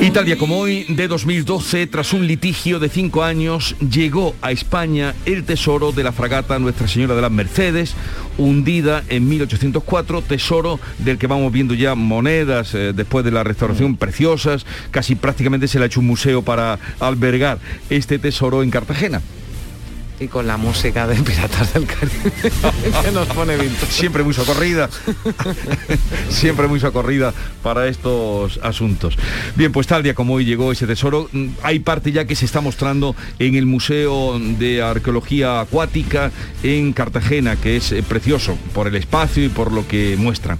[0.00, 4.52] Y tal día como hoy, de 2012, tras un litigio de cinco años, llegó a
[4.52, 7.94] España el tesoro de la fragata Nuestra Señora de las Mercedes,
[8.36, 13.96] hundida en 1804, tesoro del que vamos viendo ya monedas eh, después de la restauración
[13.96, 19.22] preciosas, casi prácticamente se le ha hecho un museo para albergar este tesoro en Cartagena.
[20.24, 22.32] Y con la música de Piratas del Caribe
[23.04, 23.58] que nos pone.
[23.90, 24.88] Siempre muy socorrida.
[26.30, 29.18] Siempre muy socorrida para estos asuntos.
[29.54, 32.46] Bien, pues tal día como hoy llegó ese tesoro, mm, hay parte ya que se
[32.46, 36.30] está mostrando en el Museo de Arqueología Acuática
[36.62, 40.56] en Cartagena, que es eh, precioso por el espacio y por lo que muestra.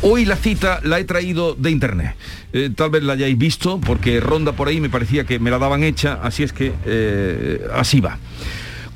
[0.00, 2.16] Hoy la cita la he traído de internet.
[2.54, 5.58] Eh, tal vez la hayáis visto porque ronda por ahí, me parecía que me la
[5.58, 8.18] daban hecha, así es que eh, así va.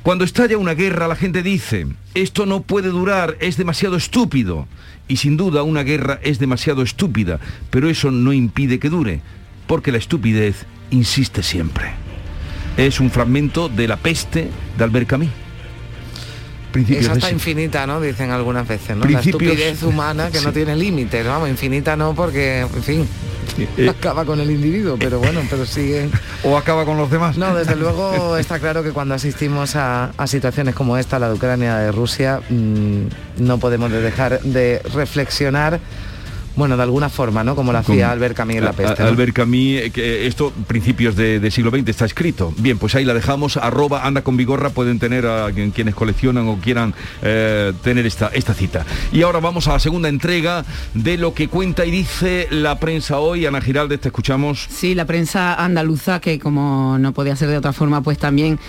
[0.07, 4.65] Cuando estalla una guerra, la gente dice, esto no puede durar, es demasiado estúpido.
[5.09, 7.41] Y sin duda una guerra es demasiado estúpida,
[7.71, 9.19] pero eso no impide que dure,
[9.67, 11.91] porque la estupidez insiste siempre.
[12.77, 15.09] Es un fragmento de La peste de Albert.
[16.71, 17.99] Principios de está infinita, ¿no?
[18.01, 19.03] Dicen algunas veces, ¿no?
[19.03, 23.07] Principios- La estupidez humana que no tiene límites, vamos, infinita no porque, en fin,
[23.77, 26.09] Eh, acaba con el individuo, pero bueno, pero sigue...
[26.43, 27.37] o acaba con los demás.
[27.37, 31.35] No, desde luego está claro que cuando asistimos a, a situaciones como esta, la de
[31.35, 33.01] Ucrania, de Rusia, mm,
[33.39, 35.79] no podemos de dejar de reflexionar,
[36.57, 37.55] bueno, de alguna forma, ¿no?
[37.55, 39.01] Como lo hacía Albert Camus en La Peste.
[39.03, 42.53] Albert Camus, eh, que esto principios de, de siglo XX está escrito.
[42.57, 43.55] Bien, pues ahí la dejamos.
[43.57, 48.27] Arroba anda con vigorra pueden tener a quien- quienes coleccionan o quieran eh, tener esta,
[48.33, 48.85] esta cita.
[49.13, 53.19] Y ahora vamos a la segunda entrega de lo que cuenta y dice la prensa
[53.19, 53.45] hoy.
[53.45, 54.65] Ana Giraldez, te escuchamos.
[54.69, 58.59] Sí, la prensa andaluza, que como no podía ser de otra forma, pues también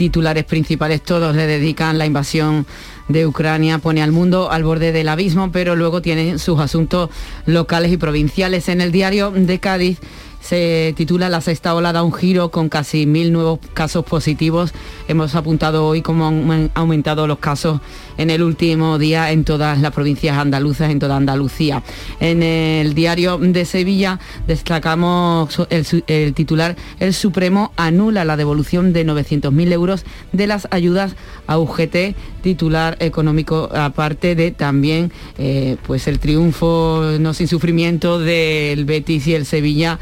[0.00, 2.64] titulares principales todos le dedican la invasión
[3.08, 7.10] de Ucrania, pone al mundo al borde del abismo, pero luego tiene sus asuntos
[7.44, 8.70] locales y provinciales.
[8.70, 9.98] En el diario de Cádiz
[10.40, 14.72] se titula La sexta ola da un giro con casi mil nuevos casos positivos.
[15.06, 17.82] Hemos apuntado hoy cómo han aumentado los casos
[18.18, 21.82] en el último día en todas las provincias andaluzas, en toda Andalucía.
[22.20, 29.72] En el diario de Sevilla destacamos el, titular El Supremo anula la devolución de 900.000
[29.72, 37.16] euros de las ayudas a UGT, titular económico aparte de también eh, pues el triunfo
[37.18, 39.98] no sin sufrimiento del Betis y el Sevilla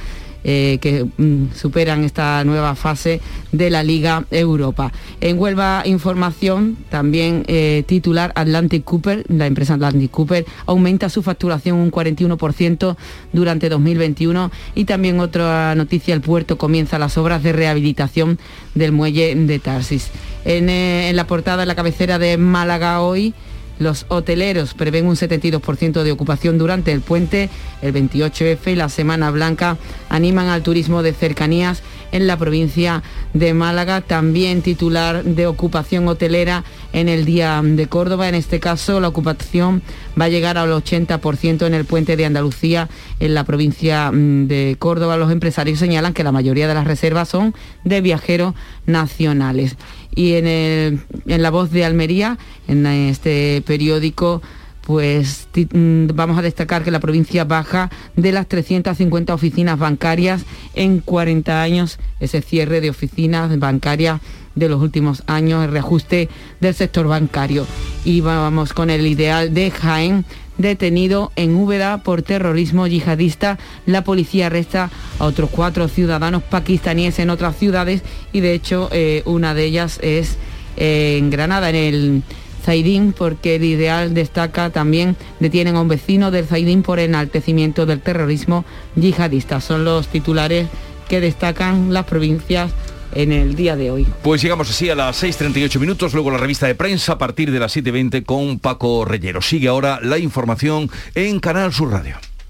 [0.50, 3.20] eh, que mm, superan esta nueva fase
[3.52, 4.92] de la Liga Europa.
[5.20, 11.76] En Huelva Información, también eh, titular Atlantic Cooper, la empresa Atlantic Cooper, aumenta su facturación
[11.76, 12.96] un 41%
[13.34, 18.38] durante 2021 y también otra noticia, el puerto comienza las obras de rehabilitación
[18.74, 20.10] del muelle de Tarsis.
[20.46, 23.34] En, eh, en la portada, en la cabecera de Málaga hoy,
[23.78, 27.48] los hoteleros prevén un 72% de ocupación durante el puente,
[27.82, 29.76] el 28F y la Semana Blanca
[30.08, 33.02] animan al turismo de cercanías en la provincia
[33.34, 38.28] de Málaga, también titular de ocupación hotelera en el Día de Córdoba.
[38.28, 39.82] En este caso, la ocupación
[40.18, 42.88] va a llegar al 80% en el puente de Andalucía,
[43.20, 45.16] en la provincia mm, de Córdoba.
[45.16, 47.54] Los empresarios señalan que la mayoría de las reservas son
[47.84, 48.54] de viajeros
[48.86, 49.76] nacionales.
[50.14, 54.42] Y en, el- en la voz de Almería, en este periódico,
[54.82, 60.42] pues mm, vamos a destacar que la provincia baja de las 350 oficinas bancarias
[60.74, 64.20] en 40 años, ese cierre de oficinas bancarias
[64.54, 66.28] de los últimos años, el reajuste
[66.60, 67.66] del sector bancario.
[68.04, 70.24] Y vamos con el ideal de Jaén,
[70.58, 73.58] detenido en Úbeda por terrorismo yihadista.
[73.86, 78.02] La policía arresta a otros cuatro ciudadanos pakistaníes en otras ciudades
[78.32, 80.36] y de hecho eh, una de ellas es
[80.76, 82.22] eh, en Granada, en el
[82.64, 88.00] Zaidín, porque el ideal destaca también, detienen a un vecino del Zaidín por enaltecimiento del
[88.00, 89.60] terrorismo yihadista.
[89.60, 90.66] Son los titulares
[91.08, 92.70] que destacan las provincias
[93.14, 94.06] en el día de hoy.
[94.22, 97.58] Pues llegamos así a las 6.38 minutos, luego la revista de prensa a partir de
[97.58, 99.42] las 7.20 con Paco Reyero.
[99.42, 102.27] Sigue ahora la información en Canal Sur Radio.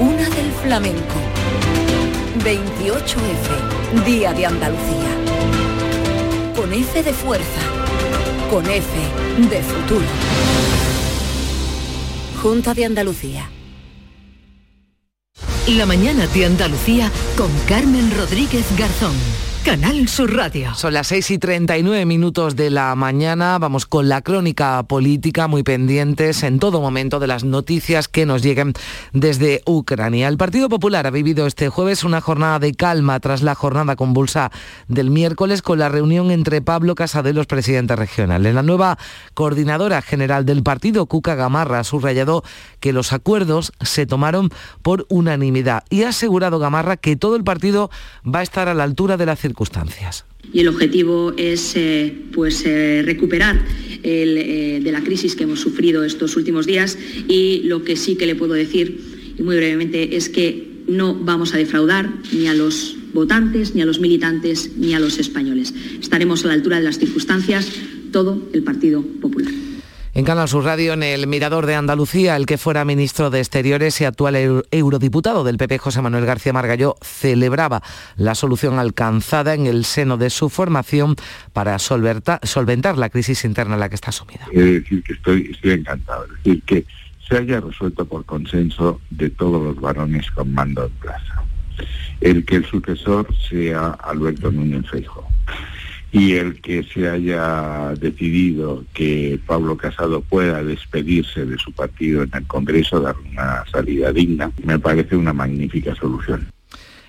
[0.00, 1.16] Una del flamenco.
[2.38, 5.10] 28F, Día de Andalucía.
[6.56, 7.60] Con F de fuerza.
[8.50, 8.88] Con F
[9.50, 10.06] de futuro.
[12.40, 13.48] Junta de Andalucía.
[15.68, 19.14] La mañana de Andalucía con Carmen Rodríguez Garzón.
[19.64, 20.74] Canal Sur Radio.
[20.74, 23.58] Son las 6 y 39 minutos de la mañana.
[23.60, 28.42] Vamos con la crónica política, muy pendientes en todo momento de las noticias que nos
[28.42, 28.72] lleguen
[29.12, 30.26] desde Ucrania.
[30.26, 34.50] El Partido Popular ha vivido este jueves una jornada de calma tras la jornada convulsa
[34.88, 38.54] del miércoles con la reunión entre Pablo Casado y los presidentes regionales.
[38.54, 38.98] La nueva
[39.34, 42.42] coordinadora general del partido, Cuca Gamarra, ha subrayado
[42.80, 44.50] que los acuerdos se tomaron
[44.82, 47.90] por unanimidad y ha asegurado Gamarra que todo el partido
[48.26, 49.51] va a estar a la altura de la circunstancias
[50.52, 53.60] Y el objetivo es eh, pues, eh, recuperar
[54.02, 56.98] el, eh, de la crisis que hemos sufrido estos últimos días
[57.28, 61.54] y lo que sí que le puedo decir, y muy brevemente, es que no vamos
[61.54, 65.72] a defraudar ni a los votantes, ni a los militantes, ni a los españoles.
[66.00, 67.70] Estaremos a la altura de las circunstancias,
[68.10, 69.52] todo el Partido Popular.
[70.14, 73.98] En Canal Sur Radio, en el Mirador de Andalucía, el que fuera ministro de Exteriores
[74.02, 77.82] y actual eurodiputado del PP, José Manuel García Margallo, celebraba
[78.16, 81.16] la solución alcanzada en el seno de su formación
[81.54, 84.46] para solventar la crisis interna en la que está sumida.
[84.52, 86.24] Es decir, que estoy, estoy encantado.
[86.24, 86.84] Es decir, que
[87.26, 91.42] se haya resuelto por consenso de todos los varones con mando en plaza.
[92.20, 95.31] El que el sucesor sea Alberto Núñez Feijóo
[96.12, 102.30] y el que se haya decidido que Pablo Casado pueda despedirse de su partido en
[102.34, 106.46] el Congreso, dar una salida digna, me parece una magnífica solución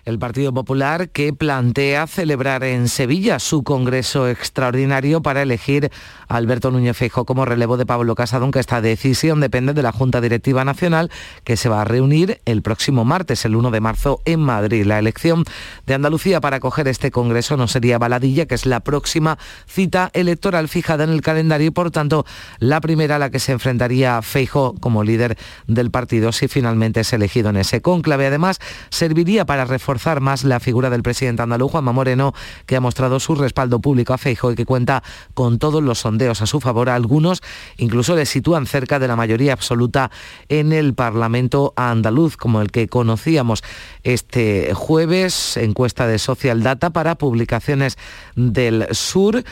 [0.06, 5.92] el Partido Popular que plantea celebrar en Sevilla su Congreso extraordinario para elegir
[6.28, 9.94] a Alberto Núñez Feijóo como relevo de Pablo Casado, aunque esta decisión depende de la
[9.94, 11.10] Junta Directiva Nacional
[11.46, 14.86] que se va a reunir el próximo martes, el 1 de marzo, en Madrid.
[14.86, 15.46] La elección
[15.88, 19.38] de Andalucía para acoger este Congreso no sería baladilla, que es la próxima
[19.68, 22.26] cita electoral fijada en el calendario y por tanto
[22.60, 25.38] la primera a la que se enfrentaría Feijóo como líder
[25.68, 28.28] del partido si finalmente es elegido en ese conclave.
[28.28, 32.34] Además, serviría para reforzar más la figura del presidente andaluz, Juanma Moreno,
[32.66, 35.04] que ha mostrado su respaldo público a Feijo y que cuenta
[35.36, 36.90] con todos los sondeos a su favor.
[36.90, 37.42] Algunos
[37.78, 40.10] incluso le sitúan cerca de la mayoría absoluta
[40.50, 43.64] en el Parlamento andaluz, como el que conocíamos
[44.04, 47.98] este jueves, encuesta de Social Data para publicaciones
[48.36, 49.44] del Sur.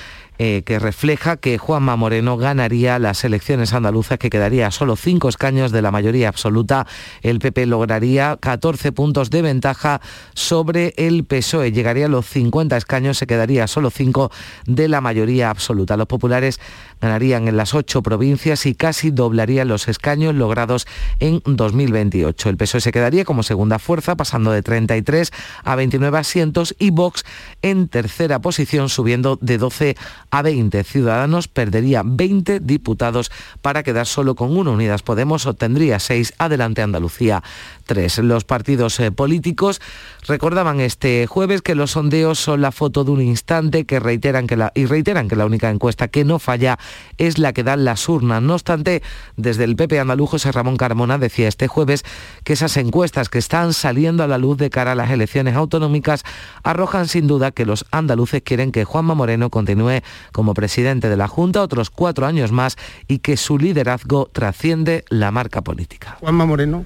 [0.44, 5.72] Eh, que refleja que Juanma Moreno ganaría las elecciones andaluzas, que quedaría solo cinco escaños
[5.72, 6.88] de la mayoría absoluta.
[7.22, 10.02] El PP lograría 14 puntos de ventaja
[10.34, 11.72] sobre el PSOE.
[11.72, 14.32] Llegaría a los 50 escaños, se quedaría solo cinco
[14.66, 15.96] de la mayoría absoluta.
[15.96, 16.60] Los populares
[17.00, 20.88] ganarían en las ocho provincias y casi doblarían los escaños logrados
[21.20, 22.50] en 2028.
[22.50, 25.32] El PSOE se quedaría como segunda fuerza, pasando de 33
[25.64, 27.26] a 29 asientos y Vox
[27.62, 29.96] en tercera posición, subiendo de 12
[30.31, 30.84] a 20.
[30.84, 34.72] Ciudadanos perdería 20 diputados para quedar solo con uno.
[34.72, 36.36] Unidas Podemos obtendría 6.
[36.38, 37.44] Adelante Andalucía
[37.92, 38.20] 3.
[38.20, 39.82] Los partidos eh, políticos
[40.26, 44.56] recordaban este jueves que los sondeos son la foto de un instante que reiteran que
[44.56, 46.80] la, y reiteran que la única encuesta que no falla
[47.18, 48.42] es la que dan las urnas.
[48.42, 49.04] No obstante,
[49.36, 52.06] desde el PP andaluz José Ramón Carmona decía este jueves
[52.46, 56.24] que esas encuestas que están saliendo a la luz de cara a las elecciones autonómicas
[56.64, 60.00] arrojan sin duda que los andaluces quieren que Juanma Moreno continúe
[60.32, 62.78] como presidente de la Junta otros cuatro años más
[63.10, 66.16] y que su liderazgo trasciende la marca política.
[66.22, 66.86] Juanma Moreno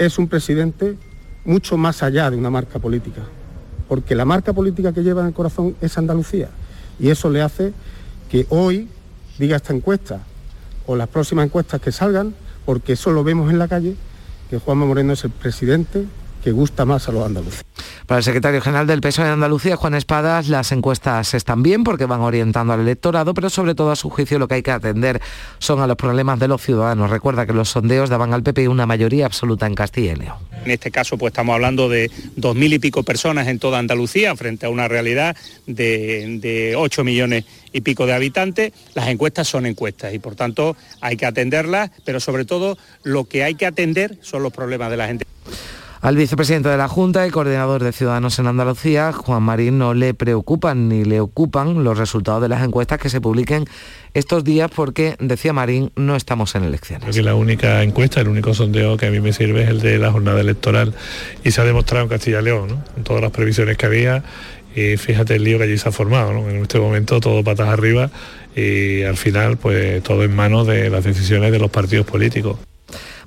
[0.00, 0.96] es un presidente
[1.44, 3.20] mucho más allá de una marca política,
[3.86, 6.48] porque la marca política que lleva en el corazón es Andalucía
[6.98, 7.74] y eso le hace
[8.30, 8.88] que hoy
[9.38, 10.20] diga esta encuesta
[10.86, 12.34] o las próximas encuestas que salgan,
[12.64, 13.94] porque eso lo vemos en la calle,
[14.48, 16.06] que Juanma Moreno es el presidente
[16.42, 17.64] que gusta más a los andaluces.
[18.06, 22.06] Para el secretario general del PSOE de Andalucía, Juan Espadas, las encuestas están bien porque
[22.06, 25.20] van orientando al electorado, pero sobre todo a su juicio lo que hay que atender
[25.58, 27.10] son a los problemas de los ciudadanos.
[27.10, 30.36] Recuerda que los sondeos daban al PP una mayoría absoluta en Castilla y León.
[30.64, 34.34] En este caso, pues estamos hablando de dos mil y pico personas en toda Andalucía
[34.36, 35.36] frente a una realidad
[35.66, 38.72] de, de 8 millones y pico de habitantes.
[38.94, 43.44] Las encuestas son encuestas y por tanto hay que atenderlas, pero sobre todo lo que
[43.44, 45.26] hay que atender son los problemas de la gente.
[46.02, 50.14] Al vicepresidente de la Junta y coordinador de Ciudadanos en Andalucía, Juan Marín, no le
[50.14, 53.66] preocupan ni le ocupan los resultados de las encuestas que se publiquen
[54.14, 57.14] estos días porque, decía Marín, no estamos en elecciones.
[57.18, 60.10] la única encuesta, el único sondeo que a mí me sirve es el de la
[60.10, 60.94] jornada electoral
[61.44, 64.24] y se ha demostrado en Castilla y León, en todas las previsiones que había
[64.74, 68.10] y fíjate el lío que allí se ha formado, en este momento todo patas arriba
[68.56, 72.56] y al final pues todo en manos de las decisiones de los partidos políticos.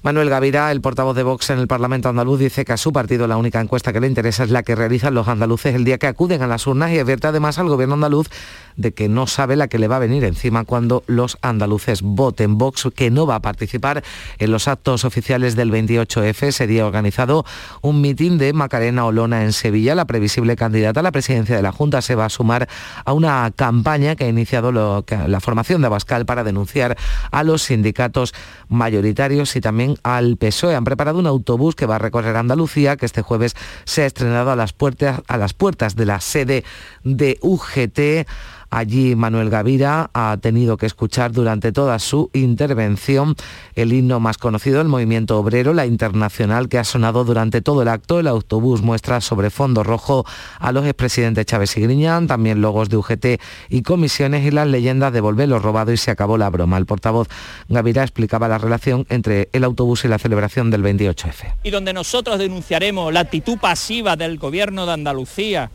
[0.03, 3.25] Manuel Gavira, el portavoz de Vox en el Parlamento andaluz, dice que a su partido
[3.25, 6.07] la única encuesta que le interesa es la que realizan los andaluces el día que
[6.07, 8.27] acuden a las urnas y advierte además al gobierno andaluz
[8.75, 12.57] de que no sabe la que le va a venir encima cuando los andaluces voten.
[12.57, 14.03] Vox que no va a participar
[14.39, 16.51] en los actos oficiales del 28F.
[16.51, 17.45] Sería organizado
[17.81, 19.95] un mitin de Macarena Olona en Sevilla.
[19.95, 22.67] La previsible candidata a la presidencia de la Junta se va a sumar
[23.05, 26.97] a una campaña que ha iniciado la formación de Abascal para denunciar
[27.31, 28.33] a los sindicatos
[28.67, 30.75] mayoritarios y también al PSOE.
[30.75, 34.51] Han preparado un autobús que va a recorrer Andalucía, que este jueves se ha estrenado
[34.51, 36.63] a las puertas, a las puertas de la sede
[37.03, 38.27] de UGT.
[38.73, 43.35] Allí Manuel Gavira ha tenido que escuchar durante toda su intervención
[43.75, 47.87] el himno más conocido del movimiento obrero, la internacional, que ha sonado durante todo el
[47.87, 48.19] acto.
[48.19, 50.25] El autobús muestra sobre fondo rojo
[50.57, 53.25] a los expresidentes Chávez y Griñán, también logos de UGT
[53.69, 56.79] y comisiones y las leyendas de Volver lo robado y se acabó la broma.
[56.79, 57.27] El portavoz
[57.69, 61.57] Gavira explicaba la relación entre el autobús y la celebración del 28F.
[61.61, 65.69] Y donde nosotros denunciaremos la actitud pasiva del gobierno de Andalucía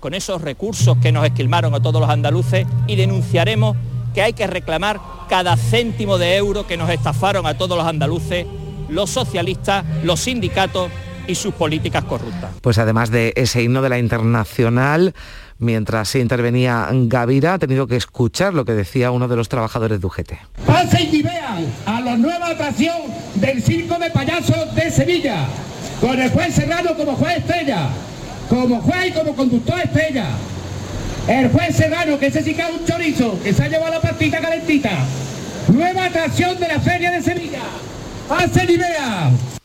[0.00, 3.76] con esos recursos que nos esquilmaron a todos los andaluces y denunciaremos
[4.14, 8.46] que hay que reclamar cada céntimo de euro que nos estafaron a todos los andaluces,
[8.88, 10.90] los socialistas, los sindicatos
[11.26, 12.50] y sus políticas corruptas.
[12.62, 15.14] Pues además de ese himno de la internacional,
[15.58, 20.00] mientras se intervenía Gavira, ha tenido que escuchar lo que decía uno de los trabajadores
[20.00, 20.32] de UGT.
[20.66, 22.96] Pasen y vean a la nueva atracción
[23.34, 25.46] del Circo de Payasos de Sevilla,
[26.00, 27.90] con el juez Serrano como juez estrella
[28.48, 30.26] como juez y como conductor estrella.
[31.26, 34.00] El juez Serrano, que ese sí que es un chorizo, que se ha llevado la
[34.00, 34.90] partita calentita.
[35.68, 37.62] Nueva atracción de la Feria de Sevilla.
[38.28, 39.57] ¡Pasen y vean!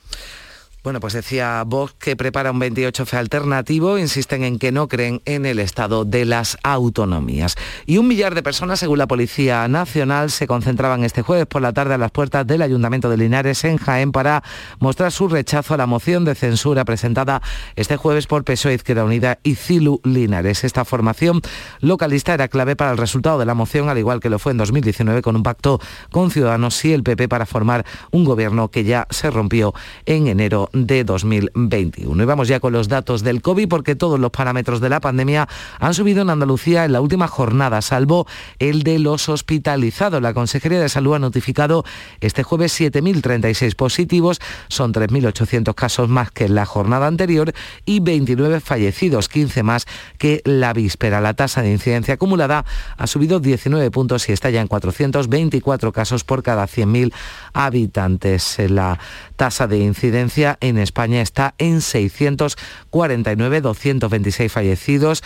[0.83, 5.45] Bueno, pues decía Vox que prepara un 28F alternativo, insisten en que no creen en
[5.45, 7.55] el Estado de las autonomías.
[7.85, 11.71] Y un millar de personas, según la Policía Nacional, se concentraban este jueves por la
[11.71, 14.43] tarde a las puertas del Ayuntamiento de Linares en Jaén para
[14.79, 17.41] mostrar su rechazo a la moción de censura presentada
[17.77, 20.65] este jueves por PSOE Izquierda Unida y Cilu Linares.
[20.65, 21.39] Esta formación
[21.79, 24.57] localista era clave para el resultado de la moción, al igual que lo fue en
[24.57, 25.79] 2019 con un pacto
[26.11, 29.73] con Ciudadanos y el PP para formar un gobierno que ya se rompió
[30.05, 32.21] en enero de 2021.
[32.21, 35.47] Y vamos ya con los datos del COVID porque todos los parámetros de la pandemia
[35.79, 38.27] han subido en Andalucía en la última jornada, salvo
[38.59, 40.21] el de los hospitalizados.
[40.21, 41.85] La Consejería de Salud ha notificado
[42.21, 47.53] este jueves 7.036 positivos, son 3.800 casos más que en la jornada anterior
[47.85, 49.85] y 29 fallecidos, 15 más
[50.17, 51.21] que la víspera.
[51.21, 52.65] La tasa de incidencia acumulada
[52.97, 57.13] ha subido 19 puntos y está ya en 424 casos por cada 100.000
[57.53, 58.57] habitantes.
[58.69, 58.99] La
[59.43, 65.21] tasa de incidencia en España está en 649, 226 fallecidos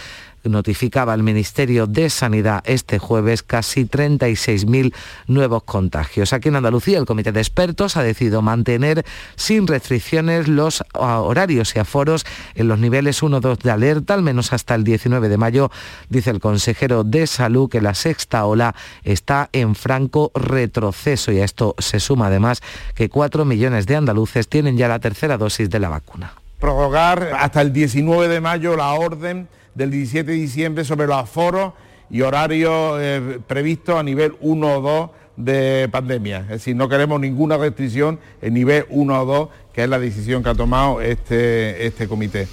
[0.50, 4.94] notificaba el Ministerio de Sanidad este jueves casi 36.000
[5.28, 6.34] nuevos contagios.
[6.34, 11.80] Aquí en Andalucía el Comité de Expertos ha decidido mantener sin restricciones los horarios y
[11.80, 12.26] aforos
[12.56, 15.72] en los niveles 1-2 de alerta, al menos hasta el 19 de mayo,
[16.10, 21.46] dice el consejero de Salud que la sexta ola está en franco retroceso y a
[21.46, 22.62] esto se suma además
[22.96, 26.34] que 4 millones de andaluces tienen ya la tercera dosis de la vacuna.
[26.60, 31.74] Prorrogar hasta el 19 de mayo la orden del 17 de diciembre sobre los aforos
[32.10, 36.40] y horarios eh, previstos a nivel 1 o 2 de pandemia.
[36.40, 40.42] Es decir, no queremos ninguna restricción en nivel 1 o 2, que es la decisión
[40.42, 42.48] que ha tomado este, este comité.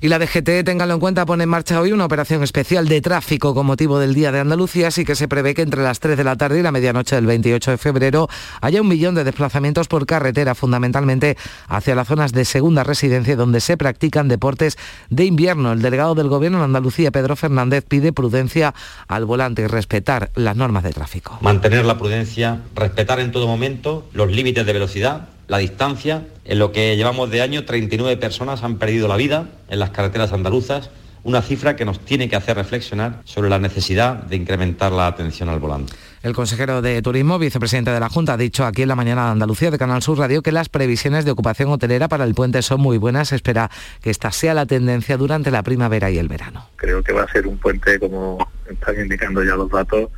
[0.00, 3.52] Y la DGT, ténganlo en cuenta, pone en marcha hoy una operación especial de tráfico
[3.52, 6.22] con motivo del Día de Andalucía, así que se prevé que entre las 3 de
[6.22, 8.28] la tarde y la medianoche del 28 de febrero
[8.60, 11.36] haya un millón de desplazamientos por carretera, fundamentalmente
[11.66, 14.78] hacia las zonas de segunda residencia donde se practican deportes
[15.10, 15.72] de invierno.
[15.72, 18.74] El delegado del Gobierno en Andalucía, Pedro Fernández, pide prudencia
[19.08, 21.38] al volante y respetar las normas de tráfico.
[21.40, 26.26] Mantener la prudencia, respetar en todo momento los límites de velocidad la distancia.
[26.44, 30.32] En lo que llevamos de año, 39 personas han perdido la vida en las carreteras
[30.32, 30.90] andaluzas,
[31.24, 35.48] una cifra que nos tiene que hacer reflexionar sobre la necesidad de incrementar la atención
[35.48, 35.92] al volante.
[36.22, 39.30] El consejero de Turismo, vicepresidente de la Junta, ha dicho aquí en la mañana de
[39.32, 42.80] Andalucía de Canal Sur Radio que las previsiones de ocupación hotelera para el puente son
[42.80, 43.32] muy buenas.
[43.32, 43.70] Espera
[44.02, 46.66] que esta sea la tendencia durante la primavera y el verano.
[46.76, 50.10] Creo que va a ser un puente, como están indicando ya los datos,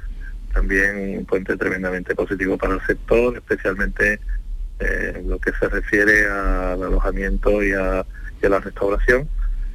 [0.54, 4.20] también un puente tremendamente positivo para el sector, especialmente
[4.80, 8.04] eh, lo que se refiere al alojamiento y a,
[8.40, 9.28] de la restauración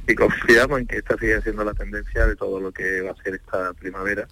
[0.08, 3.22] y confiamos en que esta siga siendo la tendencia de todo lo que va a
[3.22, 4.26] ser esta primavera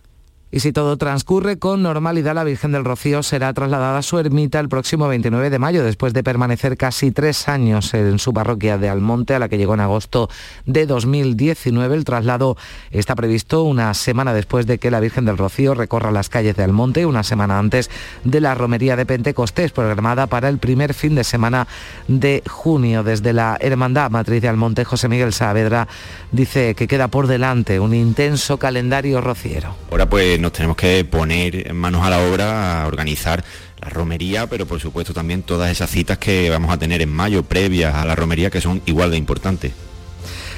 [0.54, 4.60] y si todo transcurre con normalidad, la Virgen del Rocío será trasladada a su ermita
[4.60, 8.88] el próximo 29 de mayo, después de permanecer casi tres años en su parroquia de
[8.88, 10.30] Almonte, a la que llegó en agosto
[10.64, 11.96] de 2019.
[11.96, 12.56] El traslado
[12.92, 16.62] está previsto una semana después de que la Virgen del Rocío recorra las calles de
[16.62, 17.90] Almonte, una semana antes
[18.22, 21.66] de la romería de Pentecostés, programada para el primer fin de semana
[22.06, 23.02] de junio.
[23.02, 25.88] Desde la Hermandad Matriz de Almonte, José Miguel Saavedra
[26.30, 29.74] dice que queda por delante un intenso calendario rociero.
[29.90, 33.42] Ahora pues nos tenemos que poner manos a la obra a organizar
[33.80, 37.42] la romería, pero por supuesto también todas esas citas que vamos a tener en mayo
[37.42, 39.72] previas a la romería que son igual de importantes.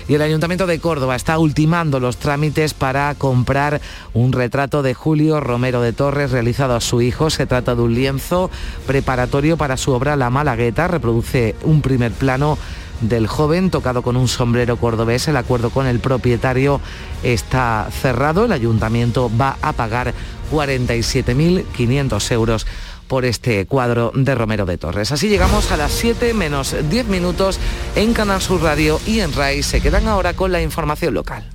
[0.09, 3.81] Y el Ayuntamiento de Córdoba está ultimando los trámites para comprar
[4.13, 7.31] un retrato de Julio Romero de Torres realizado a su hijo.
[7.31, 8.51] Se trata de un lienzo
[8.87, 10.89] preparatorio para su obra La Malagueta.
[10.89, 12.59] Reproduce un primer plano
[13.01, 15.29] del joven tocado con un sombrero cordobés.
[15.29, 16.81] El acuerdo con el propietario
[17.23, 18.45] está cerrado.
[18.45, 20.15] El ayuntamiento va a pagar
[20.53, 22.67] 47.500 euros
[23.09, 25.13] por este cuadro de Romero de Torres.
[25.13, 27.59] Así llegamos a las 7 menos 10 minutos
[27.95, 29.63] en Canal Sur Radio y en RAI.
[29.63, 31.49] Se quedan ahora con la información local.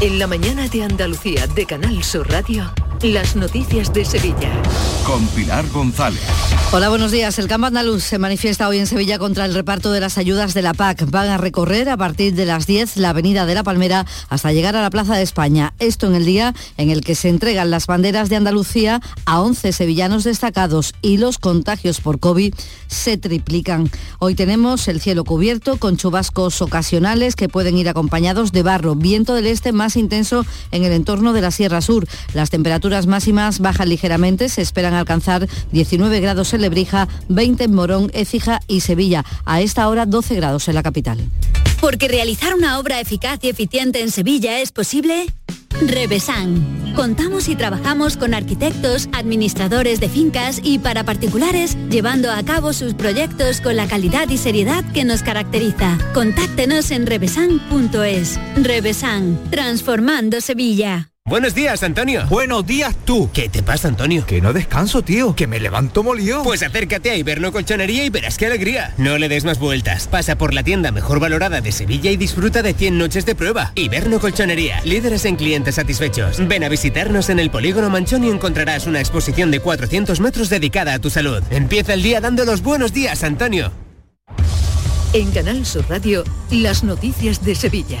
[0.00, 2.72] En la mañana de Andalucía de Canal Sur Radio.
[3.02, 4.50] Las noticias de Sevilla.
[5.06, 6.22] Con Pilar González.
[6.72, 7.38] Hola, buenos días.
[7.38, 10.62] El campo andaluz se manifiesta hoy en Sevilla contra el reparto de las ayudas de
[10.62, 11.08] la PAC.
[11.10, 14.74] Van a recorrer a partir de las 10 la avenida de la Palmera hasta llegar
[14.74, 15.74] a la Plaza de España.
[15.78, 19.72] Esto en el día en el que se entregan las banderas de Andalucía a 11
[19.72, 22.54] sevillanos destacados y los contagios por COVID
[22.88, 23.90] se triplican.
[24.18, 29.34] Hoy tenemos el cielo cubierto con chubascos ocasionales que pueden ir acompañados de barro, viento
[29.34, 32.06] del este más intenso en el entorno de la Sierra Sur.
[32.32, 38.10] Las temperaturas máximas bajan ligeramente, se esperan alcanzar 19 grados en Lebrija, 20 en Morón,
[38.14, 39.24] Écija y Sevilla.
[39.44, 41.18] A esta hora 12 grados en la capital.
[41.80, 45.26] Porque realizar una obra eficaz y eficiente en Sevilla es posible.
[45.80, 46.94] Revesan.
[46.94, 52.94] Contamos y trabajamos con arquitectos, administradores de fincas y para particulares, llevando a cabo sus
[52.94, 55.98] proyectos con la calidad y seriedad que nos caracteriza.
[56.14, 58.38] Contáctenos en revesan.es.
[58.56, 61.13] Revesan, transformando Sevilla.
[61.26, 62.26] Buenos días, Antonio.
[62.28, 63.30] Buenos días tú.
[63.32, 64.26] ¿Qué te pasa, Antonio?
[64.26, 65.34] Que no descanso, tío.
[65.34, 66.42] Que me levanto molido.
[66.42, 68.92] Pues acércate a Iberno Colchonería y verás qué alegría.
[68.98, 70.06] No le des más vueltas.
[70.06, 73.72] Pasa por la tienda mejor valorada de Sevilla y disfruta de 100 noches de prueba.
[73.74, 74.82] Iberno Colchonería.
[74.84, 76.46] Líderes en clientes satisfechos.
[76.46, 80.92] Ven a visitarnos en el Polígono Manchón y encontrarás una exposición de 400 metros dedicada
[80.92, 81.42] a tu salud.
[81.48, 83.72] Empieza el día dando los buenos días, Antonio.
[85.14, 88.00] En Canal Sur Radio, las noticias de Sevilla.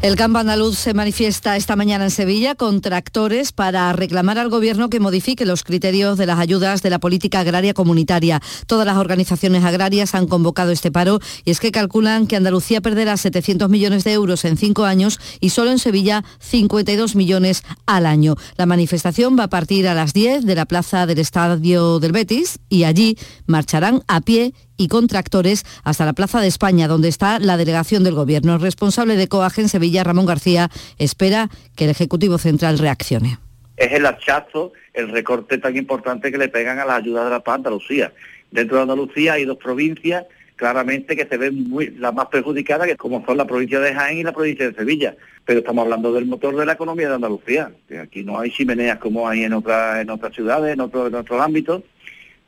[0.00, 4.90] El campo andaluz se manifiesta esta mañana en Sevilla con tractores para reclamar al Gobierno
[4.90, 8.40] que modifique los criterios de las ayudas de la política agraria comunitaria.
[8.68, 13.16] Todas las organizaciones agrarias han convocado este paro y es que calculan que Andalucía perderá
[13.16, 18.36] 700 millones de euros en cinco años y solo en Sevilla 52 millones al año.
[18.56, 22.60] La manifestación va a partir a las 10 de la plaza del Estadio del Betis
[22.68, 27.38] y allí marcharán a pie y con tractores hasta la Plaza de España, donde está
[27.38, 28.54] la delegación del Gobierno.
[28.54, 33.38] El responsable de COAG en Sevilla, Ramón García, espera que el Ejecutivo Central reaccione.
[33.76, 37.40] Es el hachazo, el recorte tan importante que le pegan a la ayuda de la
[37.40, 38.12] paz Andalucía.
[38.50, 40.24] Dentro de Andalucía hay dos provincias
[40.56, 44.18] claramente que se ven muy, las más perjudicadas, que como son la provincia de Jaén
[44.18, 45.16] y la provincia de Sevilla.
[45.44, 47.70] Pero estamos hablando del motor de la economía de Andalucía.
[48.02, 51.40] Aquí no hay chimeneas como hay en, otras en otras ciudades, en, otros en otros
[51.40, 51.82] ámbitos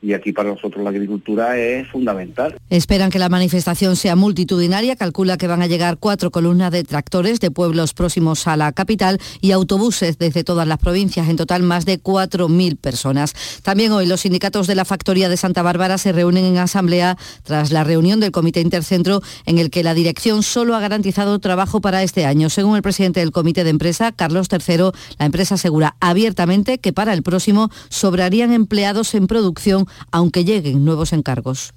[0.03, 2.57] y aquí para nosotros la agricultura es fundamental.
[2.71, 7.41] Esperan que la manifestación sea multitudinaria, calcula que van a llegar cuatro columnas de tractores
[7.41, 11.85] de pueblos próximos a la capital y autobuses desde todas las provincias, en total más
[11.85, 13.35] de 4.000 personas.
[13.63, 17.71] También hoy los sindicatos de la Factoría de Santa Bárbara se reúnen en asamblea tras
[17.71, 22.03] la reunión del Comité Intercentro en el que la dirección solo ha garantizado trabajo para
[22.03, 22.49] este año.
[22.49, 27.13] Según el presidente del Comité de Empresa, Carlos III, la empresa asegura abiertamente que para
[27.13, 31.72] el próximo sobrarían empleados en producción aunque lleguen nuevos encargos.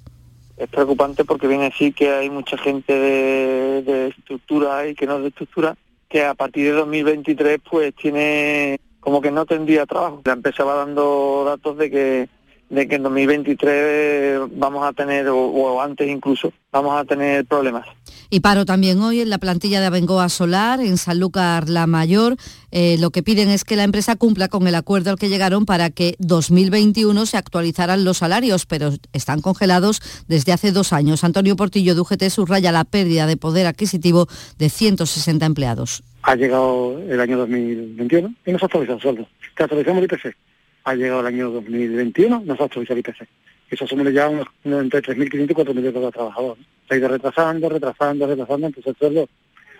[0.56, 5.20] Es preocupante porque viene a decir que hay mucha gente de, estructura y que no
[5.20, 5.76] de estructura,
[6.08, 10.22] que a partir de 2023 pues tiene como que no tendría trabajo.
[10.24, 12.28] La empresa va dando datos de que
[12.70, 17.86] de que en 2023 vamos a tener, o, antes incluso, vamos a tener problemas.
[18.30, 22.36] Y paro también hoy en la plantilla de Abengoa Solar, en Sanlúcar La Mayor.
[22.72, 25.66] Eh, lo que piden es que la empresa cumpla con el acuerdo al que llegaron
[25.66, 31.22] para que 2021 se actualizaran los salarios, pero están congelados desde hace dos años.
[31.22, 34.26] Antonio Portillo de UGT subraya la pérdida de poder adquisitivo
[34.58, 36.02] de 160 empleados.
[36.22, 39.28] Ha llegado el año 2021 y nos actualizado el sueldo.
[39.56, 40.34] Te actualizamos el IPC
[40.84, 43.28] ha llegado el año 2021, nos ha actualizado el IPC.
[43.70, 46.56] Eso somos ya unos, entre 3.500 y 4.000 euros de trabajador.
[46.88, 49.28] Se ha ido retrasando, retrasando, retrasando, entonces el sueldo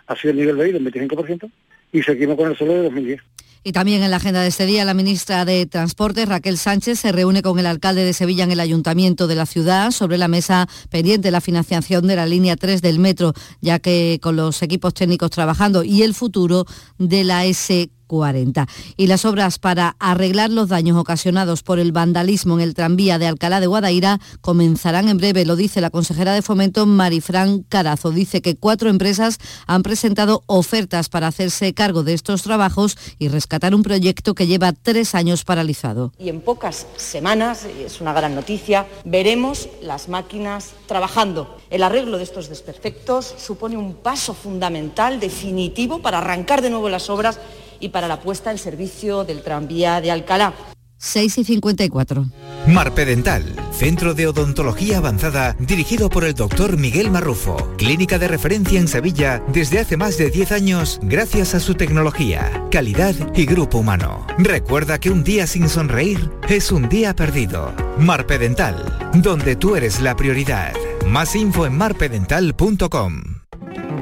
[0.07, 1.51] ha sido el nivel de hoy del 25%
[1.93, 3.21] y seguimos con el sueldo de 2010.
[3.67, 7.13] Y también en la agenda de este día, la ministra de Transporte, Raquel Sánchez, se
[7.13, 10.69] reúne con el alcalde de Sevilla en el ayuntamiento de la ciudad sobre la mesa
[10.91, 13.33] pendiente la financiación de la línea 3 del metro,
[13.63, 16.67] ya que con los equipos técnicos trabajando y el futuro
[16.99, 18.67] de la S 40.
[18.97, 23.27] Y las obras para arreglar los daños ocasionados por el vandalismo en el tranvía de
[23.27, 28.11] Alcalá de Guadaira comenzarán en breve, lo dice la consejera de Fomento Marifran Carazo.
[28.11, 33.75] Dice que cuatro empresas han presentado ofertas para hacerse cargo de estos trabajos y rescatar
[33.75, 36.13] un proyecto que lleva tres años paralizado.
[36.19, 41.57] Y en pocas semanas, y es una gran noticia, veremos las máquinas trabajando.
[41.71, 47.11] El arreglo de estos desperfectos supone un paso fundamental, definitivo, para arrancar de nuevo las
[47.11, 47.39] obras
[47.85, 50.55] y para la puesta en servicio del tranvía de Alcalá.
[50.97, 52.24] 6 y 54.
[52.66, 58.89] Marpedental, centro de odontología avanzada dirigido por el doctor Miguel Marrufo, clínica de referencia en
[58.89, 64.26] Sevilla desde hace más de 10 años gracias a su tecnología, calidad y grupo humano.
[64.39, 67.74] Recuerda que un día sin sonreír es un día perdido.
[67.99, 70.72] Marpedental, donde tú eres la prioridad.
[71.07, 73.22] Más info en marpedental.com.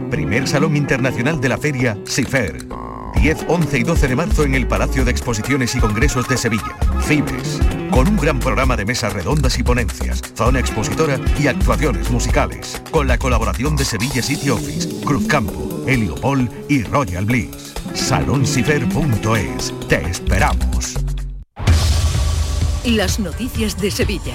[0.09, 2.92] Primer Salón Internacional de la Feria, SIFER.
[3.21, 6.77] 10, 11 y 12 de marzo en el Palacio de Exposiciones y Congresos de Sevilla.
[7.01, 7.61] Fibes.
[7.91, 12.83] Con un gran programa de mesas redondas y ponencias, zona expositora y actuaciones musicales.
[12.91, 17.75] Con la colaboración de Sevilla City Office, Cruz Campo, Heliopol y Royal Bliss.
[17.95, 19.75] Salonsifer.es.
[19.89, 20.95] Te esperamos.
[22.85, 24.35] Las noticias de Sevilla.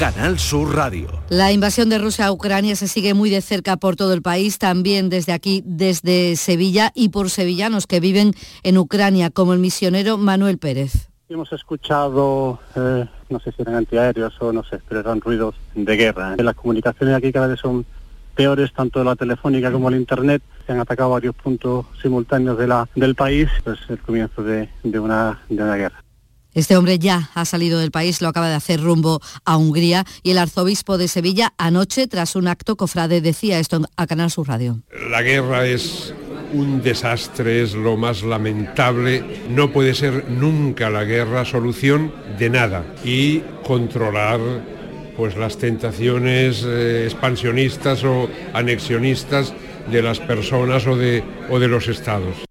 [0.00, 1.10] Canal Sur Radio.
[1.28, 4.58] La invasión de Rusia a Ucrania se sigue muy de cerca por todo el país,
[4.58, 8.32] también desde aquí, desde Sevilla y por sevillanos que viven
[8.62, 11.10] en Ucrania, como el misionero Manuel Pérez.
[11.28, 15.94] Hemos escuchado, eh, no sé si eran antiaéreos o no sé, pero eran ruidos de
[15.94, 16.34] guerra.
[16.38, 17.84] Las comunicaciones aquí cada vez son
[18.34, 20.40] peores, tanto la telefónica como el internet.
[20.64, 24.98] Se han atacado varios puntos simultáneos de la, del país, pues el comienzo de, de
[24.98, 26.02] una, de una guerra.
[26.54, 30.32] Este hombre ya ha salido del país, lo acaba de hacer rumbo a Hungría y
[30.32, 34.80] el arzobispo de Sevilla anoche, tras un acto cofrade, decía esto a Canal Sur Radio.
[35.10, 36.12] La guerra es
[36.52, 39.42] un desastre, es lo más lamentable.
[39.48, 42.84] No puede ser nunca la guerra solución de nada.
[43.04, 44.40] Y controlar
[45.16, 49.52] pues las tentaciones eh, expansionistas o anexionistas
[49.90, 52.49] de las personas o de, o de los estados.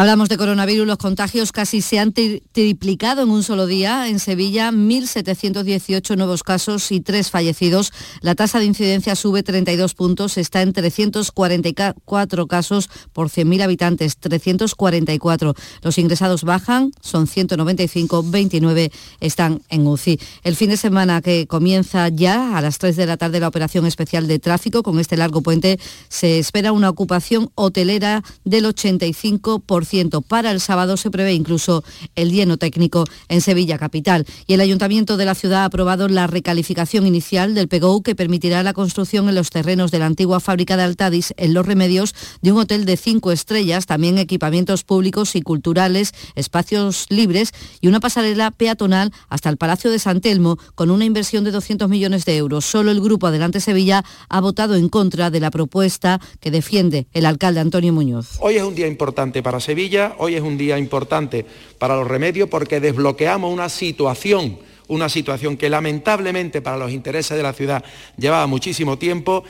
[0.00, 4.06] Hablamos de coronavirus, los contagios casi se han tri- triplicado en un solo día.
[4.06, 7.92] En Sevilla, 1.718 nuevos casos y 3 fallecidos.
[8.20, 15.54] La tasa de incidencia sube 32 puntos, está en 344 casos por 100.000 habitantes, 344.
[15.82, 20.20] Los ingresados bajan, son 195, 29 están en UCI.
[20.44, 23.84] El fin de semana que comienza ya a las 3 de la tarde la operación
[23.84, 29.87] especial de tráfico, con este largo puente se espera una ocupación hotelera del 85%.
[30.26, 31.82] Para el sábado se prevé incluso
[32.14, 34.26] el lleno técnico en Sevilla capital.
[34.46, 38.62] Y el Ayuntamiento de la ciudad ha aprobado la recalificación inicial del PGO que permitirá
[38.62, 42.52] la construcción en los terrenos de la antigua fábrica de Altadis en Los Remedios de
[42.52, 48.50] un hotel de cinco estrellas, también equipamientos públicos y culturales, espacios libres y una pasarela
[48.50, 52.66] peatonal hasta el Palacio de San Telmo con una inversión de 200 millones de euros.
[52.66, 57.24] Solo el Grupo Adelante Sevilla ha votado en contra de la propuesta que defiende el
[57.24, 58.36] alcalde Antonio Muñoz.
[58.40, 59.77] Hoy es un día importante para Sevilla,
[60.18, 61.46] hoy es un día importante
[61.78, 64.58] para los remedios porque desbloqueamos una situación,
[64.88, 67.84] una situación que lamentablemente para los intereses de la ciudad
[68.16, 69.44] llevaba muchísimo tiempo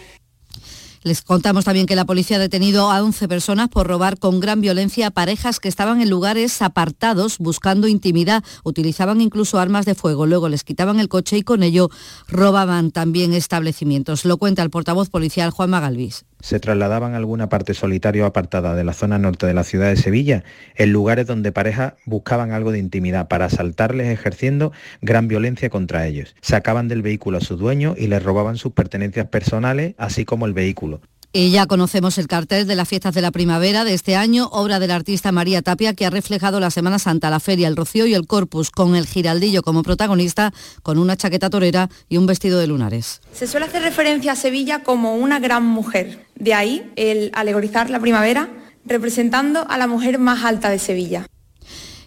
[1.05, 4.61] Les contamos también que la policía ha detenido a 11 personas por robar con gran
[4.61, 8.45] violencia a parejas que estaban en lugares apartados buscando intimidad.
[8.64, 10.26] Utilizaban incluso armas de fuego.
[10.26, 11.89] Luego les quitaban el coche y con ello
[12.26, 14.26] robaban también establecimientos.
[14.26, 16.26] Lo cuenta el portavoz policial Juan Magalvis.
[16.41, 19.89] Se trasladaban a alguna parte solitaria o apartada de la zona norte de la ciudad
[19.89, 20.45] de Sevilla,
[20.76, 24.72] en lugares donde parejas buscaban algo de intimidad para asaltarles ejerciendo
[25.03, 26.34] gran violencia contra ellos.
[26.41, 30.55] Sacaban del vehículo a su dueño y les robaban sus pertenencias personales, así como el
[30.55, 31.01] vehículo.
[31.31, 34.79] Y ya conocemos el cartel de las fiestas de la primavera de este año, obra
[34.79, 38.14] del artista María Tapia, que ha reflejado la Semana Santa, la feria, el rocío y
[38.14, 42.66] el corpus, con el giraldillo como protagonista, con una chaqueta torera y un vestido de
[42.66, 43.20] lunares.
[43.35, 46.26] Se suele hacer referencia a Sevilla como una gran mujer.
[46.35, 48.49] De ahí el alegorizar la primavera
[48.87, 51.26] representando a la mujer más alta de Sevilla.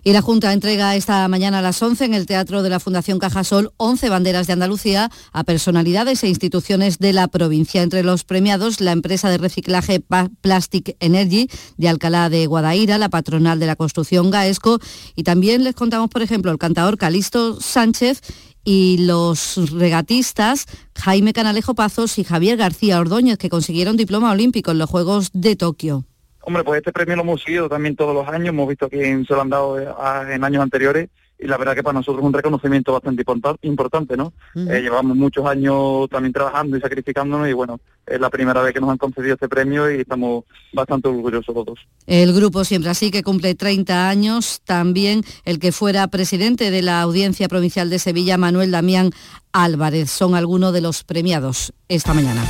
[0.03, 3.19] Y la Junta entrega esta mañana a las 11 en el Teatro de la Fundación
[3.19, 7.83] Cajasol 11 banderas de Andalucía a personalidades e instituciones de la provincia.
[7.83, 10.01] Entre los premiados, la empresa de reciclaje
[10.41, 14.79] Plastic Energy de Alcalá de Guadaira, la patronal de la construcción Gaesco
[15.15, 18.21] y también les contamos, por ejemplo, el cantador Calisto Sánchez
[18.63, 24.79] y los regatistas Jaime Canalejo Pazos y Javier García Ordóñez, que consiguieron diploma olímpico en
[24.79, 26.05] los Juegos de Tokio.
[26.43, 29.33] Hombre, pues este premio lo hemos seguido también todos los años, hemos visto que se
[29.33, 29.87] lo han dado eh,
[30.33, 31.09] en años anteriores
[31.41, 33.23] y la verdad que para nosotros es un reconocimiento bastante
[33.63, 34.31] importante, ¿no?
[34.55, 38.79] Eh, llevamos muchos años también trabajando y sacrificándonos y bueno, es la primera vez que
[38.79, 41.79] nos han concedido este premio y estamos bastante orgullosos todos.
[42.05, 47.01] El grupo siempre así que cumple 30 años, también el que fuera presidente de la
[47.01, 49.09] Audiencia Provincial de Sevilla, Manuel Damián
[49.51, 52.43] Álvarez, son algunos de los premiados esta mañana.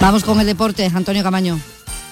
[0.00, 1.58] Vamos con el deporte, Antonio Camaño.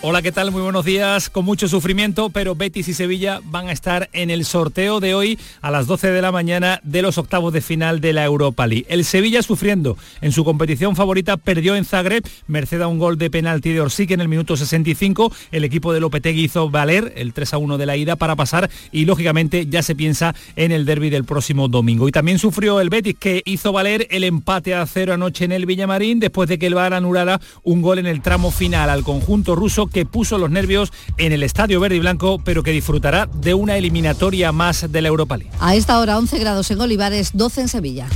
[0.04, 0.50] Hola, ¿qué tal?
[0.50, 1.30] Muy buenos días.
[1.30, 5.38] Con mucho sufrimiento, pero Betis y Sevilla van a estar en el sorteo de hoy
[5.60, 8.84] a las 12 de la mañana de los octavos de final de la Europa League.
[8.88, 9.96] El Sevilla sufriendo.
[10.20, 14.12] En su competición favorita perdió en Zagreb, merced a un gol de penalti de Orsique
[14.12, 15.32] en el minuto 65.
[15.52, 18.70] El equipo de Lopetegui hizo valer el 3 a 1 de la ida para pasar
[18.90, 22.08] y lógicamente ya se piensa en el derby del próximo domingo.
[22.08, 25.64] Y también sufrió el Betis que hizo valer el empate a cero anoche en el
[25.64, 29.54] Villamarín después de que el VAR anulara un gol en el tramo final al conjunto
[29.54, 33.54] ruso que puso los nervios en el Estadio Verde y Blanco, pero que disfrutará de
[33.54, 35.52] una eliminatoria más de la Europa League.
[35.60, 38.08] A esta hora 11 grados en Olivares, 12 en Sevilla.